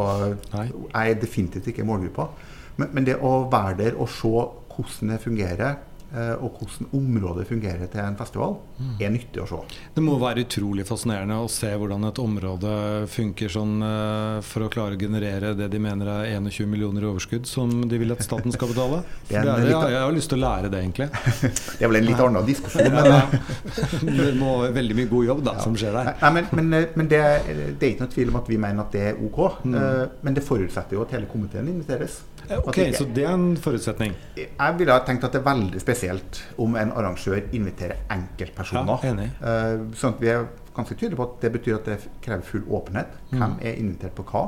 Nei. 0.53 0.67
Jeg 0.69 1.15
er 1.15 1.19
definitivt 1.21 1.71
ikke 1.71 1.85
målgruppa. 1.87 2.29
Men, 2.77 2.91
men, 2.93 3.07
det 3.07 3.17
å 3.25 3.47
være 3.49 3.77
der 3.81 3.97
og 3.97 4.11
se 4.13 4.29
hvordan 4.29 5.13
det 5.15 5.23
fungerer, 5.23 5.79
og 6.07 6.55
hvordan 6.55 6.87
området 6.95 7.43
fungerer 7.49 7.89
til 7.91 7.99
en 7.99 8.15
festival, 8.17 8.55
mm. 8.77 8.93
er 9.03 9.11
nyttig 9.11 9.41
å 9.43 9.47
se. 9.49 9.57
Det 9.93 10.03
må 10.03 10.15
være 10.21 10.45
utrolig 10.45 10.85
fascinerende 10.87 11.39
å 11.43 11.49
se 11.51 11.69
hvordan 11.75 12.07
et 12.07 12.21
område 12.21 12.71
funker 13.11 13.51
sånn 13.51 13.75
uh, 13.83 14.39
for 14.45 14.65
å 14.65 14.69
klare 14.71 14.97
å 14.97 15.01
generere 15.01 15.53
det 15.57 15.69
de 15.73 15.81
mener 15.81 16.09
er 16.13 16.29
21 16.37 16.69
millioner 16.71 17.03
i 17.05 17.09
overskudd, 17.09 17.47
som 17.49 17.73
de 17.89 17.99
vil 18.01 18.13
at 18.15 18.23
staten 18.25 18.53
skal 18.55 18.71
betale. 18.71 19.01
det 19.29 19.39
er, 19.39 19.47
det 19.47 19.55
er, 19.55 19.71
jeg, 19.71 19.93
jeg 19.95 20.03
har 20.05 20.15
lyst 20.15 20.31
til 20.33 20.39
å 20.39 20.43
lære 20.45 20.71
det, 20.73 20.83
egentlig. 20.85 21.09
det 21.77 21.87
er 21.87 21.91
vel 21.91 22.01
en 22.01 22.07
litt 22.07 22.23
annen 22.27 22.47
diskusjon. 22.47 22.97
Men, 22.97 24.15
det 24.21 24.31
må 24.39 24.53
være 24.63 24.77
veldig 24.79 24.99
mye 25.01 25.11
god 25.11 25.29
jobb 25.31 25.43
da, 25.49 25.57
ja. 25.59 25.65
som 25.67 25.77
skjer 25.79 25.99
der. 25.99 26.13
Nei, 26.23 26.33
men, 26.37 26.49
men, 26.59 26.73
eh, 26.79 26.89
men 26.95 27.11
det, 27.11 27.21
det, 27.51 27.75
er 27.81 27.91
ikke 27.91 28.07
noe 28.07 28.15
tvil 28.15 28.33
om 28.33 28.41
at 28.41 28.51
vi 28.53 28.61
mener 28.67 28.85
at 28.85 28.97
det 28.97 29.05
er 29.11 29.21
ok. 29.27 29.43
Mm. 29.67 29.77
Men 30.23 30.37
det 30.37 30.45
forutsetter 30.45 30.97
jo 30.97 31.05
at 31.05 31.15
hele 31.17 31.29
komiteen 31.31 31.69
inviteres. 31.71 32.21
Ok, 32.49 32.79
Så 32.95 33.07
det 33.15 33.25
er 33.25 33.33
en 33.33 33.57
forutsetning? 33.59 34.13
Jeg 34.37 34.77
ville 34.79 34.93
ha 34.93 35.03
tenkt 35.05 35.25
at 35.27 35.35
det 35.35 35.41
er 35.41 35.47
veldig 35.47 35.81
spesielt 35.83 36.41
om 36.57 36.77
en 36.79 36.93
arrangør 36.95 37.41
inviterer 37.51 37.99
enkeltpersoner. 38.13 39.03
Ja, 39.03 39.11
enig. 39.11 39.27
Uh, 39.41 39.89
sånn 39.97 40.15
at 40.15 40.23
vi 40.23 40.31
er 40.31 40.47
ganske 40.77 40.95
tydelige 40.95 41.19
på 41.19 41.27
at 41.27 41.41
det 41.43 41.51
betyr 41.57 41.79
at 41.79 41.89
det 41.89 41.97
krever 42.23 42.47
full 42.47 42.63
åpenhet. 42.79 43.19
Hvem 43.33 43.59
er 43.61 43.81
invitert 43.81 44.15
på 44.17 44.25
hva? 44.31 44.45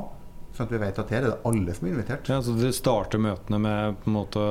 Sånn 0.56 0.68
at 0.68 0.74
vi 0.74 0.80
vet 0.82 1.02
at 1.02 1.12
her 1.14 1.24
er 1.24 1.28
det 1.30 1.50
alle 1.50 1.74
som 1.76 1.86
er 1.86 1.94
invitert. 1.94 2.30
Ja, 2.30 2.40
så 2.44 2.54
Dere 2.58 2.74
starter 2.76 3.22
møtene 3.22 3.60
med 3.62 4.00
på 4.02 4.10
en 4.10 4.16
måte 4.16 4.44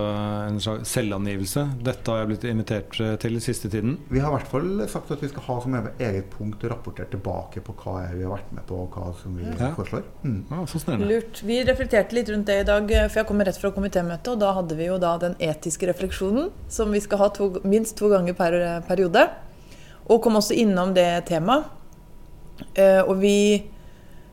en 0.49 0.59
slags 0.63 0.93
selvangivelse. 0.95 1.65
Dette 1.85 2.11
har 2.11 2.23
jeg 2.23 2.31
blitt 2.33 2.47
invitert 2.49 2.99
til 3.23 3.37
i 3.37 3.43
siste 3.43 3.71
tiden. 3.71 3.97
Vi 4.09 4.21
har 4.23 4.31
i 4.31 4.37
hvert 4.39 4.51
fall 4.51 4.85
sagt 4.91 5.11
at 5.13 5.23
vi 5.23 5.31
skal 5.31 5.47
ha 5.47 5.59
som 5.63 5.79
eget 5.79 6.31
punkt 6.33 6.63
rapportert 6.63 6.89
rapportere 6.89 7.09
tilbake 7.11 7.61
på 7.61 7.73
hva 7.83 7.95
vi 8.13 8.23
har 8.23 8.33
vært 8.33 8.51
med 8.55 8.65
på, 8.67 8.75
og 8.83 8.95
hva 8.95 9.13
som 9.21 9.35
vi 9.37 9.45
ja. 9.45 9.71
foreslår. 9.75 10.03
Mm. 10.23 10.45
Ja, 10.49 10.65
så 10.67 10.97
Lurt. 10.97 11.41
Vi 11.43 11.63
reflekterte 11.63 12.15
litt 12.15 12.29
rundt 12.29 12.47
det 12.47 12.61
i 12.61 12.67
dag, 12.67 12.91
for 13.09 13.21
jeg 13.21 13.27
kommer 13.27 13.45
rett 13.45 13.59
fra 13.59 13.71
komitémøtet. 13.71 14.31
Og 14.33 14.39
da 14.41 14.53
hadde 14.57 14.77
vi 14.77 14.87
jo 14.87 14.97
da 15.01 15.15
den 15.21 15.35
etiske 15.39 15.89
refleksjonen, 15.89 16.49
som 16.69 16.91
vi 16.91 17.01
skal 17.03 17.23
ha 17.23 17.29
to, 17.33 17.51
minst 17.63 17.97
to 17.99 18.09
ganger 18.09 18.37
per 18.37 18.57
periode. 18.87 19.27
Og 20.09 20.21
kom 20.23 20.39
også 20.39 20.57
innom 20.57 20.93
det 20.95 21.25
temaet. 21.29 21.75
Uh, 22.75 23.05
og 23.07 23.21
vi 23.21 23.37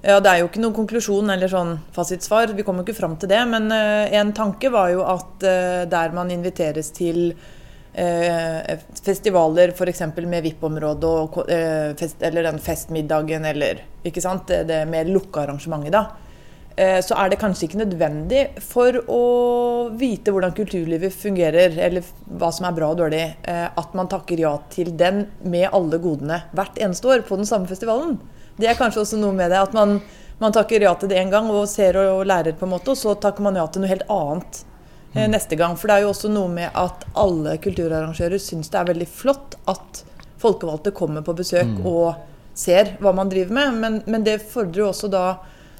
ja, 0.06 0.20
Det 0.20 0.30
er 0.30 0.40
jo 0.40 0.46
ikke 0.46 0.62
noen 0.62 0.76
konklusjon 0.76 1.34
eller 1.34 1.50
sånn 1.50 1.72
fasitsvar, 1.94 2.52
vi 2.54 2.64
kommer 2.66 2.86
ikke 2.86 2.94
fram 2.96 3.16
til 3.18 3.30
det. 3.32 3.42
Men 3.50 3.68
uh, 3.74 4.06
en 4.14 4.32
tanke 4.36 4.70
var 4.70 4.92
jo 4.94 5.02
at 5.06 5.46
uh, 5.46 5.82
der 5.90 6.14
man 6.14 6.30
inviteres 6.30 6.92
til 6.94 7.32
uh, 7.34 8.60
festivaler 9.02 9.74
f.eks. 9.74 10.04
med 10.22 10.46
VIP-område 10.46 11.10
eller 11.56 12.46
den 12.50 12.62
festmiddagen 12.62 13.50
eller 13.50 13.82
ikke 14.06 14.22
sant, 14.22 14.54
det 14.68 14.84
mer 14.90 15.10
lukka 15.10 15.42
arrangementet, 15.42 15.96
da. 15.96 16.25
Så 16.76 17.16
er 17.16 17.30
det 17.32 17.38
kanskje 17.40 17.70
ikke 17.70 17.78
nødvendig 17.80 18.40
for 18.60 18.98
å 19.08 19.20
vite 19.96 20.28
hvordan 20.34 20.52
kulturlivet 20.52 21.14
fungerer, 21.16 21.72
eller 21.80 22.04
hva 22.36 22.50
som 22.52 22.66
er 22.68 22.74
bra 22.76 22.90
og 22.92 22.98
dårlig, 23.00 23.22
at 23.48 23.94
man 23.96 24.10
takker 24.12 24.42
ja 24.42 24.50
til 24.68 24.90
den 25.00 25.22
med 25.40 25.70
alle 25.72 25.96
godene 26.04 26.42
hvert 26.52 26.76
eneste 26.76 27.08
år 27.08 27.24
på 27.24 27.38
den 27.40 27.48
samme 27.48 27.70
festivalen. 27.70 28.18
Det 28.56 28.68
er 28.70 28.78
kanskje 28.78 29.02
også 29.02 29.18
noe 29.20 29.36
med 29.36 29.52
det 29.52 29.58
at 29.60 29.74
man, 29.76 29.98
man 30.40 30.54
takker 30.54 30.84
ja 30.84 30.94
til 30.98 31.10
det 31.12 31.18
en 31.20 31.32
gang 31.32 31.50
og 31.52 31.66
ser 31.70 31.98
og, 32.00 32.24
lærer, 32.28 32.56
på 32.56 32.66
en 32.66 32.72
måte, 32.72 32.92
og 32.92 33.00
så 33.00 33.16
takker 33.20 33.44
man 33.44 33.58
ja 33.58 33.66
til 33.68 33.84
noe 33.84 33.92
helt 33.92 34.06
annet 34.12 34.62
eh, 35.14 35.24
mm. 35.26 35.32
neste 35.34 35.58
gang. 35.60 35.76
For 35.76 35.90
det 35.90 35.98
er 35.98 36.06
jo 36.06 36.12
også 36.14 36.32
noe 36.32 36.52
med 36.52 36.70
at 36.72 37.04
alle 37.16 37.56
kulturarrangører 37.62 38.40
syns 38.42 38.72
det 38.72 38.80
er 38.80 38.92
veldig 38.92 39.10
flott 39.12 39.58
at 39.72 40.02
folkevalgte 40.40 40.94
kommer 40.96 41.24
på 41.24 41.36
besøk 41.36 41.68
mm. 41.78 41.84
og 41.88 42.56
ser 42.56 42.94
hva 43.04 43.12
man 43.16 43.28
driver 43.28 43.52
med, 43.52 43.76
men, 43.82 44.00
men 44.08 44.24
det 44.24 44.40
fordrer 44.48 44.86
jo 44.86 44.88
også 44.88 45.12
da 45.12 45.26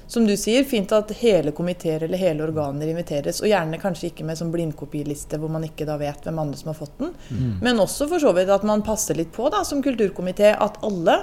som 0.07 0.27
du 0.27 0.37
sier, 0.39 0.63
fint 0.63 0.91
at 0.95 1.11
hele 1.19 1.51
komiteer 1.51 2.05
eller 2.07 2.17
hele 2.21 2.45
organer 2.47 2.87
inviteres. 2.87 3.41
Og 3.43 3.51
gjerne 3.51 3.79
kanskje 3.81 4.11
ikke 4.11 4.27
med 4.27 4.39
sånn 4.39 4.53
blindkopiliste 4.53 5.39
hvor 5.41 5.51
man 5.51 5.67
ikke 5.67 5.87
da 5.87 5.97
vet 5.99 6.23
hvem 6.23 6.39
andre 6.43 6.59
som 6.59 6.71
har 6.71 6.79
fått 6.79 6.95
den. 7.01 7.15
Mm. 7.27 7.57
Men 7.65 7.83
også 7.83 8.07
for 8.11 8.23
så 8.23 8.31
vidt 8.37 8.51
at 8.53 8.63
man 8.67 8.85
passer 8.87 9.19
litt 9.19 9.33
på 9.35 9.49
da, 9.51 9.65
som 9.67 9.83
kulturkomité 9.83 10.53
at 10.55 10.79
alle 10.87 11.17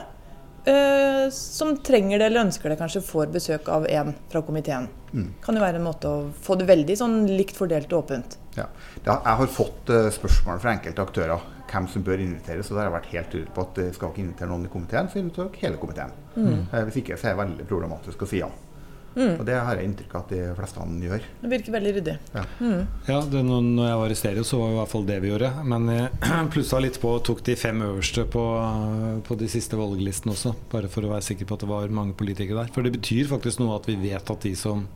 eh, 0.69 1.31
som 1.33 1.77
trenger 1.81 2.21
det 2.21 2.29
eller 2.29 2.45
ønsker 2.45 2.71
det, 2.71 2.79
kanskje 2.81 3.05
får 3.05 3.33
besøk 3.33 3.73
av 3.73 3.89
en 3.89 4.13
fra 4.29 4.45
komiteen. 4.45 4.91
Mm. 5.15 5.31
Kan 5.45 5.57
jo 5.57 5.65
være 5.65 5.81
en 5.81 5.89
måte 5.89 6.11
å 6.11 6.29
få 6.45 6.59
det 6.61 6.69
veldig 6.69 6.99
sånn 7.01 7.19
likt 7.31 7.57
fordelt 7.57 7.93
og 7.93 8.05
åpent. 8.05 8.37
Ja. 8.59 8.69
Jeg 9.01 9.39
har 9.41 9.51
fått 9.51 9.91
uh, 9.91 10.11
spørsmål 10.15 10.61
fra 10.63 10.77
enkelte 10.77 11.03
aktører 11.09 11.49
hvem 11.71 11.89
som 11.91 12.05
bør 12.07 12.21
inviteres. 12.23 12.69
og 12.71 12.77
da 12.77 12.83
har 12.83 12.91
jeg 12.91 12.97
vært 12.99 13.11
helt 13.15 13.33
tydelig 13.33 13.55
på 13.55 13.65
at 13.65 13.81
skal 13.97 14.13
ikke 14.13 14.23
invitere 14.23 14.51
noen 14.53 14.69
i 14.69 14.71
komiteen, 14.71 15.09
så 15.11 15.19
inviterer 15.19 15.59
hele 15.63 15.81
komiteen. 15.81 16.13
Mm. 16.37 16.61
Eh, 16.71 16.85
hvis 16.87 17.01
ikke 17.01 17.17
så 17.19 17.31
er 17.31 17.35
det 17.35 17.41
veldig 17.41 17.67
problematisk 17.71 18.23
å 18.23 18.29
si 18.31 18.43
ja. 18.43 18.51
Mm. 19.15 19.37
Og 19.39 19.45
det 19.47 19.55
har 19.55 19.79
jeg 19.79 19.89
inntrykk 19.89 20.15
av 20.17 20.25
at 20.25 20.33
de 20.35 20.41
fleste 20.59 20.87
gjør. 21.07 21.27
Det 21.41 21.51
virker 21.53 21.75
veldig 21.77 21.93
ryddig. 21.99 22.15
Ja, 22.35 22.45
mm. 22.59 22.81
ja 23.07 23.19
det, 23.31 23.43
når 23.47 23.89
jeg 23.89 24.01
var 24.03 24.15
i 24.15 24.19
stereo, 24.19 24.47
så 24.47 24.59
var 24.61 24.71
det 24.71 24.75
i 24.75 24.81
hvert 24.81 24.93
fall 24.95 25.07
det 25.11 25.19
vi 25.23 25.31
gjorde. 25.31 25.53
Men 25.71 25.89
jeg 25.95 26.51
plussa 26.55 26.83
litt 26.83 26.99
på 27.03 27.15
og 27.19 27.25
tok 27.29 27.45
de 27.47 27.57
fem 27.59 27.85
øverste 27.87 28.27
på, 28.35 28.45
på, 29.29 29.39
de 29.41 29.51
siste 29.53 29.79
valglistene 29.79 30.35
også. 30.35 30.55
Bare 30.75 30.91
for 30.93 31.07
å 31.07 31.15
være 31.15 31.29
sikker 31.31 31.49
på 31.49 31.59
at 31.59 31.65
det 31.65 31.71
var 31.71 31.97
mange 32.03 32.19
politikere 32.19 32.65
der. 32.65 32.75
For 32.75 32.87
det 32.87 32.95
betyr 32.99 33.31
faktisk 33.31 33.63
noe 33.63 33.79
at 33.79 33.89
vi 33.91 33.99
vet 34.03 34.35
at 34.35 34.49
de 34.49 34.55
som 34.59 34.87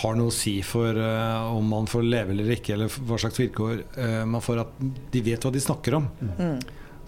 har 0.00 0.14
noe 0.14 0.30
å 0.30 0.34
si 0.34 0.60
for 0.62 0.94
uh, 0.94 1.50
om 1.50 1.66
man 1.66 1.88
får 1.90 2.04
leve 2.06 2.34
eller 2.34 2.52
ikke, 2.54 2.76
eller 2.76 2.92
hva 3.08 3.18
slags 3.18 3.40
vilkår 3.40 3.80
uh, 3.96 4.22
man 4.28 4.44
får, 4.44 4.62
at 4.62 4.84
de 5.10 5.22
vet 5.26 5.42
hva 5.42 5.50
de 5.54 5.62
snakker 5.62 5.96
om. 5.98 6.06
Mm. 6.20 6.60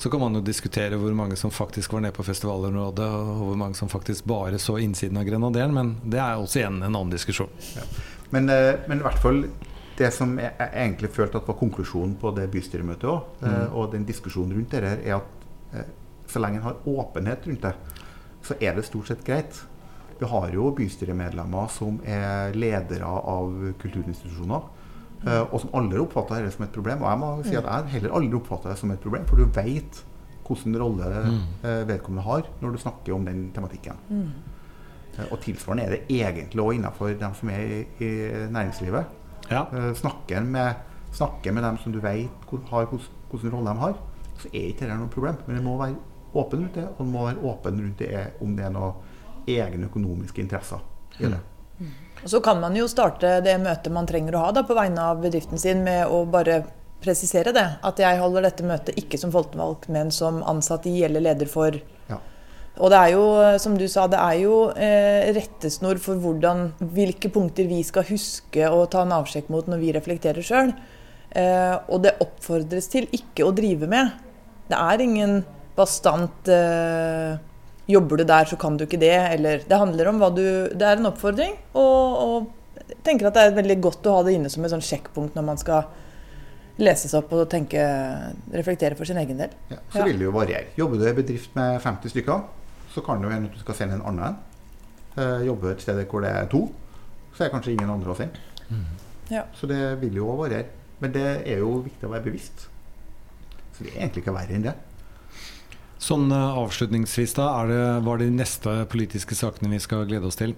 Så 0.02 0.10
kan 0.10 0.20
man 0.20 0.34
jo 0.34 0.40
diskutere 0.42 0.96
hvor 0.98 1.12
mange 1.14 1.36
som 1.38 1.50
faktisk 1.54 1.92
var 1.94 2.00
nede 2.02 2.14
på 2.16 2.24
festivalområdet, 2.26 3.04
og 3.06 3.28
hvor 3.38 3.58
mange 3.60 3.78
som 3.78 3.86
faktisk 3.88 4.24
bare 4.26 4.58
så 4.58 4.74
innsiden 4.82 5.20
av 5.20 5.28
Grenaderen, 5.28 5.70
men 5.76 5.92
det 6.02 6.18
er 6.18 6.40
også 6.42 6.58
igjen 6.58 6.80
en 6.80 6.88
annen 6.88 7.12
diskusjon. 7.12 7.52
Ja. 7.76 7.84
Men, 8.34 8.50
eh, 8.50 8.80
men, 8.90 8.98
i 8.98 9.06
hvert 9.06 9.22
fall 9.22 9.38
det 10.00 10.08
som 10.16 10.32
jeg, 10.42 10.50
jeg 10.58 10.72
egentlig 10.72 11.12
følte 11.14 11.38
at 11.38 11.46
var 11.46 11.58
konklusjonen 11.60 12.16
på 12.18 12.32
det 12.34 12.48
bystyremøtet 12.50 13.06
òg, 13.12 13.30
eh, 13.44 13.54
mm. 13.54 13.78
og 13.78 13.94
den 13.94 14.08
diskusjonen 14.08 14.56
rundt 14.58 14.74
det 14.74 14.82
her, 14.88 15.06
er 15.06 15.20
at 15.20 15.78
eh, 15.78 15.94
så 16.34 16.42
lenge 16.42 16.58
en 16.58 16.66
har 16.66 16.82
åpenhet 16.96 17.46
rundt 17.46 17.68
det, 17.68 18.02
så 18.42 18.58
er 18.58 18.74
det 18.74 18.88
stort 18.90 19.12
sett 19.12 19.22
greit. 19.22 19.62
Vi 20.18 20.34
har 20.34 20.50
jo 20.50 20.74
bystyremedlemmer 20.82 21.70
som 21.70 22.02
er 22.02 22.58
ledere 22.58 23.06
av 23.06 23.54
kulturinstitusjoner 23.78 24.66
og 25.22 25.60
som 25.62 25.74
aldri 25.78 26.00
oppfatter 26.02 26.40
dette 26.40 26.56
som 26.56 26.64
et 26.66 26.72
problem. 26.74 27.04
Og 27.04 27.10
jeg 27.10 27.20
må 27.20 27.28
si 27.46 27.58
at 27.58 27.68
jeg 27.68 27.92
heller 27.96 28.16
aldri 28.18 28.38
oppfatter 28.38 28.72
det 28.72 28.80
som 28.80 28.90
et 28.94 29.02
problem, 29.02 29.26
for 29.28 29.38
du 29.38 29.46
vet 29.54 30.00
hvilken 30.42 30.78
rolle 30.80 31.08
mm. 31.08 31.42
uh, 31.62 31.88
vedkommende 31.88 32.24
har 32.26 32.48
når 32.60 32.74
du 32.74 32.80
snakker 32.82 33.14
om 33.14 33.26
den 33.26 33.44
tematikken. 33.54 33.98
Mm. 34.08 34.30
Uh, 35.18 35.26
og 35.30 35.40
tilsvarende 35.44 35.84
er 35.84 35.94
det 35.96 36.20
egentlig 36.20 36.64
òg 36.64 36.78
innenfor 36.78 37.14
dem 37.20 37.36
som 37.38 37.52
er 37.52 37.62
i, 37.62 37.82
i 38.02 38.12
næringslivet. 38.52 39.18
Ja. 39.50 39.66
snakker, 39.98 40.40
med, 40.40 40.74
snakker, 41.12 41.52
med, 41.52 41.64
dem 41.66 41.78
som 41.82 41.92
du 41.92 41.98
vet 42.00 42.52
har 42.70 42.86
hvilken 42.88 43.52
rolle 43.52 43.72
de 43.72 43.80
har, 43.80 43.96
så 44.38 44.48
er 44.52 44.68
ikke 44.70 44.86
det 44.86 44.96
noe 44.96 45.10
problem. 45.12 45.40
Men 45.46 45.58
det 45.58 45.64
må 45.64 45.74
være 45.80 45.98
åpen 46.32 46.62
rundt 46.62 46.78
det, 46.78 46.84
og 46.88 47.00
det 47.02 47.12
må 47.12 47.24
være 47.26 47.42
åpen 47.50 47.80
rundt 47.82 47.98
det 47.98 48.22
om 48.40 48.54
det 48.56 48.64
er 48.64 48.72
noen 48.72 49.48
egne 49.50 49.88
økonomiske 49.90 50.40
interesser 50.40 50.80
i 51.18 51.26
det. 51.26 51.40
Mm. 51.40 51.48
Og 52.22 52.30
Så 52.30 52.40
kan 52.40 52.60
man 52.62 52.76
jo 52.78 52.86
starte 52.90 53.40
det 53.42 53.56
møtet 53.62 53.92
man 53.92 54.06
trenger 54.06 54.36
å 54.36 54.44
ha 54.44 54.52
da, 54.54 54.62
på 54.66 54.76
vegne 54.78 55.08
av 55.10 55.22
bedriften 55.24 55.58
sin, 55.58 55.82
med 55.82 56.06
å 56.06 56.22
bare 56.30 56.62
presisere 57.02 57.54
det. 57.54 57.66
At 57.82 57.98
jeg 57.98 58.20
holder 58.20 58.46
dette 58.46 58.66
møtet 58.66 58.98
ikke 59.00 59.18
som 59.18 59.32
folkevalgt, 59.34 59.88
men 59.92 60.12
som 60.14 60.42
ansatt 60.46 60.86
i 60.86 61.00
eller 61.06 61.24
leder 61.24 61.50
for. 61.50 61.74
Ja. 62.10 62.20
Og 62.78 62.92
det 62.92 63.00
er 63.00 63.10
jo, 63.16 63.24
som 63.60 63.74
du 63.76 63.84
sa, 63.90 64.06
det 64.08 64.20
er 64.22 64.38
jo 64.44 64.56
eh, 64.70 65.32
rettesnor 65.34 65.98
for 66.02 66.20
hvordan, 66.22 66.70
hvilke 66.94 67.28
punkter 67.32 67.66
vi 67.68 67.82
skal 67.84 68.06
huske 68.08 68.70
å 68.70 68.86
ta 68.90 69.02
en 69.02 69.16
avsjekk 69.18 69.50
mot 69.52 69.66
når 69.68 69.82
vi 69.82 69.94
reflekterer 69.98 70.46
sjøl. 70.46 70.72
Eh, 71.32 71.74
og 71.88 72.04
det 72.06 72.16
oppfordres 72.22 72.88
til 72.92 73.10
ikke 73.12 73.48
å 73.48 73.54
drive 73.56 73.90
med. 73.90 74.14
Det 74.70 74.78
er 74.78 75.04
ingen 75.04 75.40
bastant 75.76 76.48
eh, 76.52 77.34
Jobber 77.92 78.20
du 78.20 78.24
der, 78.28 78.48
så 78.48 78.56
kan 78.60 78.76
du 78.78 78.86
ikke 78.86 79.00
det. 79.00 79.14
Eller 79.36 79.64
det 79.68 79.78
handler 79.78 80.10
om 80.10 80.20
hva 80.22 80.30
du 80.34 80.44
Det 80.72 80.86
er 80.86 81.00
en 81.00 81.10
oppfordring. 81.10 81.56
Og, 81.78 82.22
og 82.26 82.86
jeg 82.88 83.02
tenker 83.06 83.28
at 83.28 83.36
det 83.36 83.44
er 83.46 83.58
veldig 83.58 83.78
godt 83.84 84.08
å 84.08 84.16
ha 84.18 84.24
det 84.26 84.36
inne 84.38 84.50
som 84.52 84.64
et 84.64 84.72
sånn 84.72 84.84
sjekkpunkt 84.84 85.36
når 85.38 85.46
man 85.46 85.60
skal 85.60 85.90
leses 86.82 87.12
opp 87.18 87.32
og 87.36 87.44
tenke, 87.52 87.82
reflektere 88.54 88.96
for 88.98 89.08
sin 89.08 89.20
egen 89.20 89.40
del. 89.42 89.52
Ja, 89.70 89.78
så 89.92 90.00
ja. 90.00 90.06
vil 90.08 90.20
det 90.20 90.26
jo 90.26 90.34
variere. 90.34 90.72
Jobber 90.78 90.98
du 90.98 91.04
i 91.04 91.10
en 91.10 91.18
bedrift 91.18 91.56
med 91.58 91.76
50 91.84 92.14
stykker, 92.14 92.46
så 92.94 93.04
kan 93.04 93.20
det 93.20 93.28
jo 93.28 93.34
hende 93.34 93.50
at 93.50 93.56
du 93.56 93.62
skal 93.62 93.78
sende 93.78 93.98
en 93.98 94.06
annen. 94.08 94.38
Uh, 95.12 95.44
jobber 95.44 95.68
du 95.68 95.74
et 95.74 95.84
sted 95.84 96.00
hvor 96.08 96.24
det 96.24 96.32
er 96.32 96.48
to, 96.52 96.64
så 97.34 97.42
er 97.42 97.48
det 97.50 97.54
kanskje 97.56 97.74
ingen 97.76 97.92
andre 97.92 98.14
å 98.14 98.16
sende. 98.16 98.40
Mm. 98.70 98.86
Ja. 99.32 99.44
Så 99.56 99.68
det 99.68 99.80
vil 100.00 100.16
jo 100.16 100.32
variere. 100.38 100.70
Men 101.02 101.12
det 101.14 101.26
er 101.50 101.60
jo 101.60 101.80
viktig 101.82 102.06
å 102.06 102.12
være 102.12 102.24
bevisst. 102.28 102.68
Så 103.74 103.84
det 103.84 103.92
er 103.92 104.04
egentlig 104.04 104.22
ikke 104.22 104.34
verre 104.36 104.56
enn 104.56 104.66
det. 104.68 104.74
Sånn 106.02 106.32
eh, 106.34 106.58
avslutningsvis, 106.58 107.36
da. 107.38 107.48
Er 107.62 107.70
det, 107.70 107.82
hva 108.02 108.16
er 108.16 108.24
de 108.24 108.32
neste 108.34 108.74
politiske 108.90 109.36
sakene 109.38 109.70
vi 109.70 109.78
skal 109.82 110.06
glede 110.08 110.26
oss 110.26 110.38
til? 110.40 110.56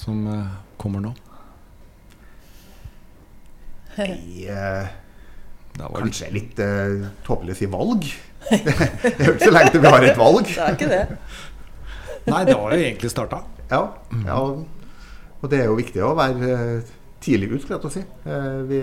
Som 0.00 0.26
uh, 0.28 0.58
kommer 0.80 1.02
nå? 1.04 1.12
Nei, 3.96 4.48
uh, 4.48 4.88
kanskje 5.76 6.28
det... 6.28 6.32
litt 6.36 6.60
uh, 6.64 7.08
tåpelig 7.24 7.56
å 7.56 7.58
si 7.60 7.68
valg. 7.72 8.06
det 8.50 9.12
er 9.12 9.26
jo 9.26 9.34
ikke 9.36 9.48
så 9.48 9.54
lenge 9.54 9.72
til 9.72 9.84
vi 9.84 9.92
har 9.94 10.06
et 10.08 10.20
valg. 10.20 10.48
det 10.48 10.64
er 10.66 10.78
ikke 10.78 10.90
det. 10.92 11.02
Nei, 12.28 12.42
det 12.48 12.56
har 12.56 12.76
jo 12.76 12.86
egentlig 12.88 13.12
starta. 13.12 13.42
Ja, 13.72 13.82
ja, 14.26 14.38
og 15.42 15.50
det 15.50 15.62
er 15.62 15.70
jo 15.70 15.78
viktig 15.78 16.02
å 16.04 16.12
være 16.18 16.82
tidlig 17.24 17.54
ut, 17.54 17.62
skulle 17.62 17.78
jeg 17.78 17.84
til 17.84 17.90
å 17.90 17.94
si. 17.94 18.02
vi 18.68 18.82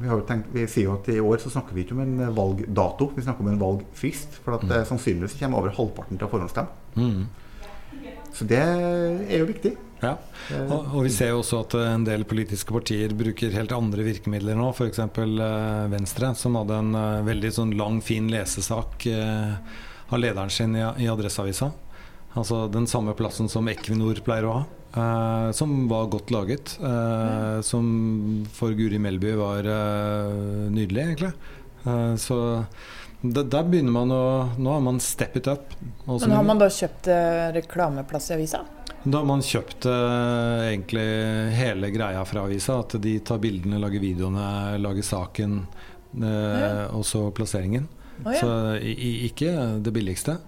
vi, 0.00 0.18
tenkt, 0.28 0.50
vi, 0.54 0.66
sier 0.70 0.88
jo 0.88 0.98
at 0.98 1.08
I 1.12 1.20
år 1.22 1.40
så 1.42 1.52
snakker 1.52 1.76
vi 1.76 1.84
ikke 1.84 1.96
om 1.96 2.02
en 2.04 2.34
valgdato, 2.36 3.10
vi 3.14 3.24
snakker 3.24 3.44
om 3.44 3.50
en 3.52 3.62
valgfrist. 3.62 4.40
For 4.44 4.58
at 4.58 4.66
mm. 4.66 4.74
Eh, 4.74 4.84
sannsynligvis 4.90 5.38
kommer 5.40 5.62
over 5.62 5.74
halvparten 5.76 6.20
til 6.20 6.28
å 6.28 6.32
forhåndsstemme. 6.32 7.00
Mm. 7.00 8.22
Så 8.34 8.46
det 8.50 8.60
er 8.60 9.40
jo 9.40 9.48
viktig. 9.48 9.74
Ja. 10.02 10.16
Eh, 10.50 10.64
og, 10.66 10.90
og, 10.90 10.98
vi 11.06 11.14
ser 11.14 11.32
jo 11.32 11.40
også 11.42 11.62
at 11.64 11.78
en 11.80 12.06
del 12.06 12.26
politiske 12.28 12.74
partier 12.74 13.14
bruker 13.16 13.54
helt 13.54 13.74
andre 13.76 14.06
virkemidler 14.06 14.58
nå. 14.58 14.70
F.eks. 14.74 15.02
Venstre, 15.94 16.34
som 16.38 16.60
hadde 16.60 16.80
en 16.82 17.00
veldig 17.28 17.54
sånn 17.58 17.74
lang, 17.78 18.02
fin 18.04 18.28
lesesak 18.32 19.08
av 19.08 20.20
lederen 20.20 20.52
sin 20.52 20.76
i, 20.76 20.84
i 21.04 21.10
Adresseavisa. 21.10 21.70
Altså 22.34 22.64
den 22.68 22.88
samme 22.90 23.14
plassen 23.14 23.48
som 23.50 23.68
Equinor 23.70 24.18
pleier 24.26 24.48
å 24.48 24.56
ha. 24.58 24.64
Eh, 24.96 25.50
som 25.52 25.88
var 25.90 26.06
godt 26.12 26.30
laget. 26.30 26.78
eh, 26.80 27.60
Som 27.62 28.46
for 28.52 28.72
Guri 28.72 28.98
Melby 28.98 29.34
var 29.38 29.66
uh, 29.66 30.70
nydelig, 30.70 31.02
egentlig. 31.02 31.32
Så 32.16 32.36
det, 33.20 33.42
der 33.52 33.66
begynner 33.68 33.92
man 33.92 34.12
å 34.14 34.20
Nå 34.56 34.70
har 34.72 34.80
man 34.80 35.00
steppet 35.04 35.50
up. 35.52 35.74
Og 36.06 36.22
Men 36.22 36.32
har 36.38 36.46
man 36.48 36.62
da 36.62 36.70
kjøpt 36.72 37.10
reklameplass 37.58 38.30
i 38.30 38.38
avisa? 38.38 38.62
da 39.04 39.18
har 39.20 39.26
man 39.28 39.42
kjøpt 39.44 39.84
egentlig 39.84 41.04
hele 41.58 41.90
greia 41.92 42.22
fra 42.24 42.46
avisa. 42.46 42.78
At 42.80 42.96
de 43.04 43.18
tar 43.20 43.42
bildene, 43.42 43.76
lager 43.82 44.00
videoene, 44.00 44.78
lager 44.80 45.04
saken, 45.04 45.58
eh, 46.22 46.86
og 46.88 47.04
så 47.04 47.26
plasseringen. 47.36 47.84
Oh, 48.24 48.32
ja. 48.32 48.40
Så 48.40 48.50
i, 48.80 48.94
i, 48.94 49.12
ikke 49.28 49.52
det 49.84 49.92
billigste. 49.92 50.38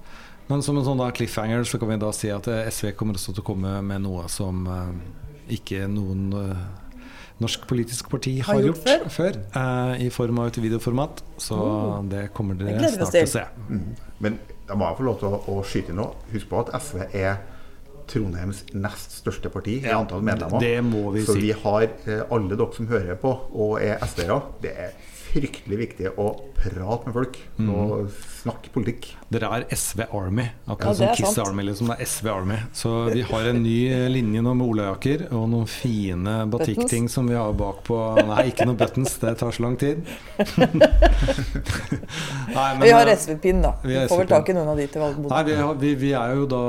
Men 0.48 0.62
som 0.62 0.78
en 0.78 0.84
sånn 0.86 1.00
da 1.00 1.08
cliffhanger 1.14 1.64
så 1.66 1.78
kan 1.82 1.90
vi 1.90 1.96
da 2.02 2.12
si 2.14 2.30
at 2.30 2.46
eh, 2.52 2.68
SV 2.70 2.92
kommer 2.98 3.18
også 3.18 3.34
til 3.34 3.42
å 3.42 3.46
komme 3.48 3.72
med 3.82 4.04
noe 4.04 4.28
som 4.30 4.66
eh, 4.70 4.92
ikke 5.58 5.86
noen 5.90 6.28
eh, 6.38 6.66
norsk 7.42 7.66
politisk 7.68 8.08
parti 8.12 8.36
har, 8.40 8.54
Har 8.54 8.62
gjort, 8.68 8.84
gjort 8.86 9.10
før, 9.12 9.40
før 9.50 9.98
i 10.00 10.06
form 10.14 10.38
av 10.40 10.52
et 10.52 10.60
videoformat. 10.62 11.24
Så 11.42 11.58
Oh. 11.58 11.98
det 12.08 12.28
kommer 12.36 12.56
dere 12.56 12.88
snart 12.94 13.12
til 13.12 13.26
å 13.26 13.32
se. 13.34 13.42
Mm. 13.68 13.90
Men 14.24 14.38
jeg 14.68 14.78
må 14.80 14.88
få 14.96 15.04
lov 15.06 15.18
til 15.20 15.34
å, 15.34 15.42
å 15.52 15.58
skyte 15.66 15.92
inn 15.92 16.00
nå. 16.00 16.06
Husk 16.32 16.48
på 16.50 16.62
at 16.62 16.72
SV 16.80 17.02
er 17.10 17.36
Trondheims 18.10 18.64
nest 18.74 19.18
største 19.20 19.50
parti 19.52 19.78
i 19.82 19.90
antall 19.92 20.22
medlemmer. 20.22 20.60
det 20.62 20.78
må 20.84 21.10
vi 21.14 21.24
Så 21.26 21.34
si. 21.34 21.40
vi 21.48 21.52
har 21.64 21.82
eh, 22.06 22.22
alle 22.30 22.56
dere 22.56 22.72
som 22.76 22.86
hører 22.90 23.16
på 23.20 23.34
og 23.52 23.78
er 23.82 23.98
SV-ere, 24.06 24.40
det 24.62 24.74
er 24.76 24.96
fryktelig 25.26 25.76
viktig 25.76 26.12
å 26.16 26.30
prate 26.56 27.04
med 27.08 27.12
folk 27.12 27.34
Mm. 27.58 27.68
og 27.74 28.10
snakke 28.42 28.68
politikk. 28.72 29.06
Dere 29.32 29.48
er 29.56 29.64
SV 29.74 30.04
Army, 30.14 30.44
akkurat 30.68 30.92
ja, 30.92 30.94
som 30.94 31.14
Kiss 31.16 31.34
sant. 31.34 31.48
Army. 31.48 31.62
Liksom. 31.66 31.88
Det 31.88 31.96
er 31.98 32.04
SV 32.06 32.26
Army. 32.30 32.56
Så 32.72 32.92
vi 33.12 33.22
har 33.26 33.48
en 33.50 33.62
ny 33.62 34.08
linje 34.12 34.42
nå 34.44 34.52
med 34.54 34.66
olajakker 34.68 35.24
og 35.32 35.48
noen 35.50 35.66
fine 35.66 36.34
batikkting 36.52 37.08
som 37.10 37.26
vi 37.28 37.34
har 37.34 37.52
bak 37.58 37.82
på 37.88 37.96
Nei, 38.28 38.46
ikke 38.52 38.66
noe 38.68 38.76
buttons, 38.78 39.16
det 39.18 39.34
tar 39.40 39.50
så 39.56 39.64
lang 39.64 39.76
tid. 39.80 40.04
Nei, 42.54 42.68
men, 42.76 42.82
Vi 42.82 42.90
har 42.94 43.06
eh, 43.06 43.16
SV-pinn, 43.18 43.62
da. 43.64 43.74
vi 43.82 43.94
Vi 43.96 44.06
får 44.08 44.18
vel 44.22 44.28
tak 44.30 44.48
i 44.48 44.56
noen 44.56 44.68
av 44.72 44.76
de 44.80 44.86
til 44.92 45.02
Nei, 45.26 45.42
vi, 45.48 45.54
har, 45.58 45.74
vi, 45.80 45.94
vi 46.00 46.12
er 46.16 46.34
jo 46.38 46.46
da 46.50 46.62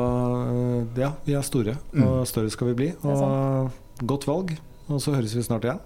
eh, 0.47 1.02
Ja, 1.04 1.12
vi 1.27 1.35
er 1.37 1.45
store. 1.45 1.77
Og 2.03 2.27
større 2.29 2.49
skal 2.53 2.71
vi 2.71 2.77
bli. 2.81 2.89
Og 3.03 3.71
godt 4.07 4.27
valg. 4.29 4.57
Og 4.87 5.01
så 5.03 5.15
høres 5.17 5.35
vi 5.35 5.43
snart 5.45 5.67
igjen. 5.67 5.81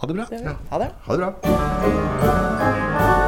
Ha 0.00 0.06
det 0.08 0.16
bra. 0.16 0.28
Det 0.30 0.40
gjør. 0.42 0.62
Ha 0.72 0.78
det. 0.82 0.92
Ha 1.06 1.18
det 1.18 1.20
bra. 1.26 3.21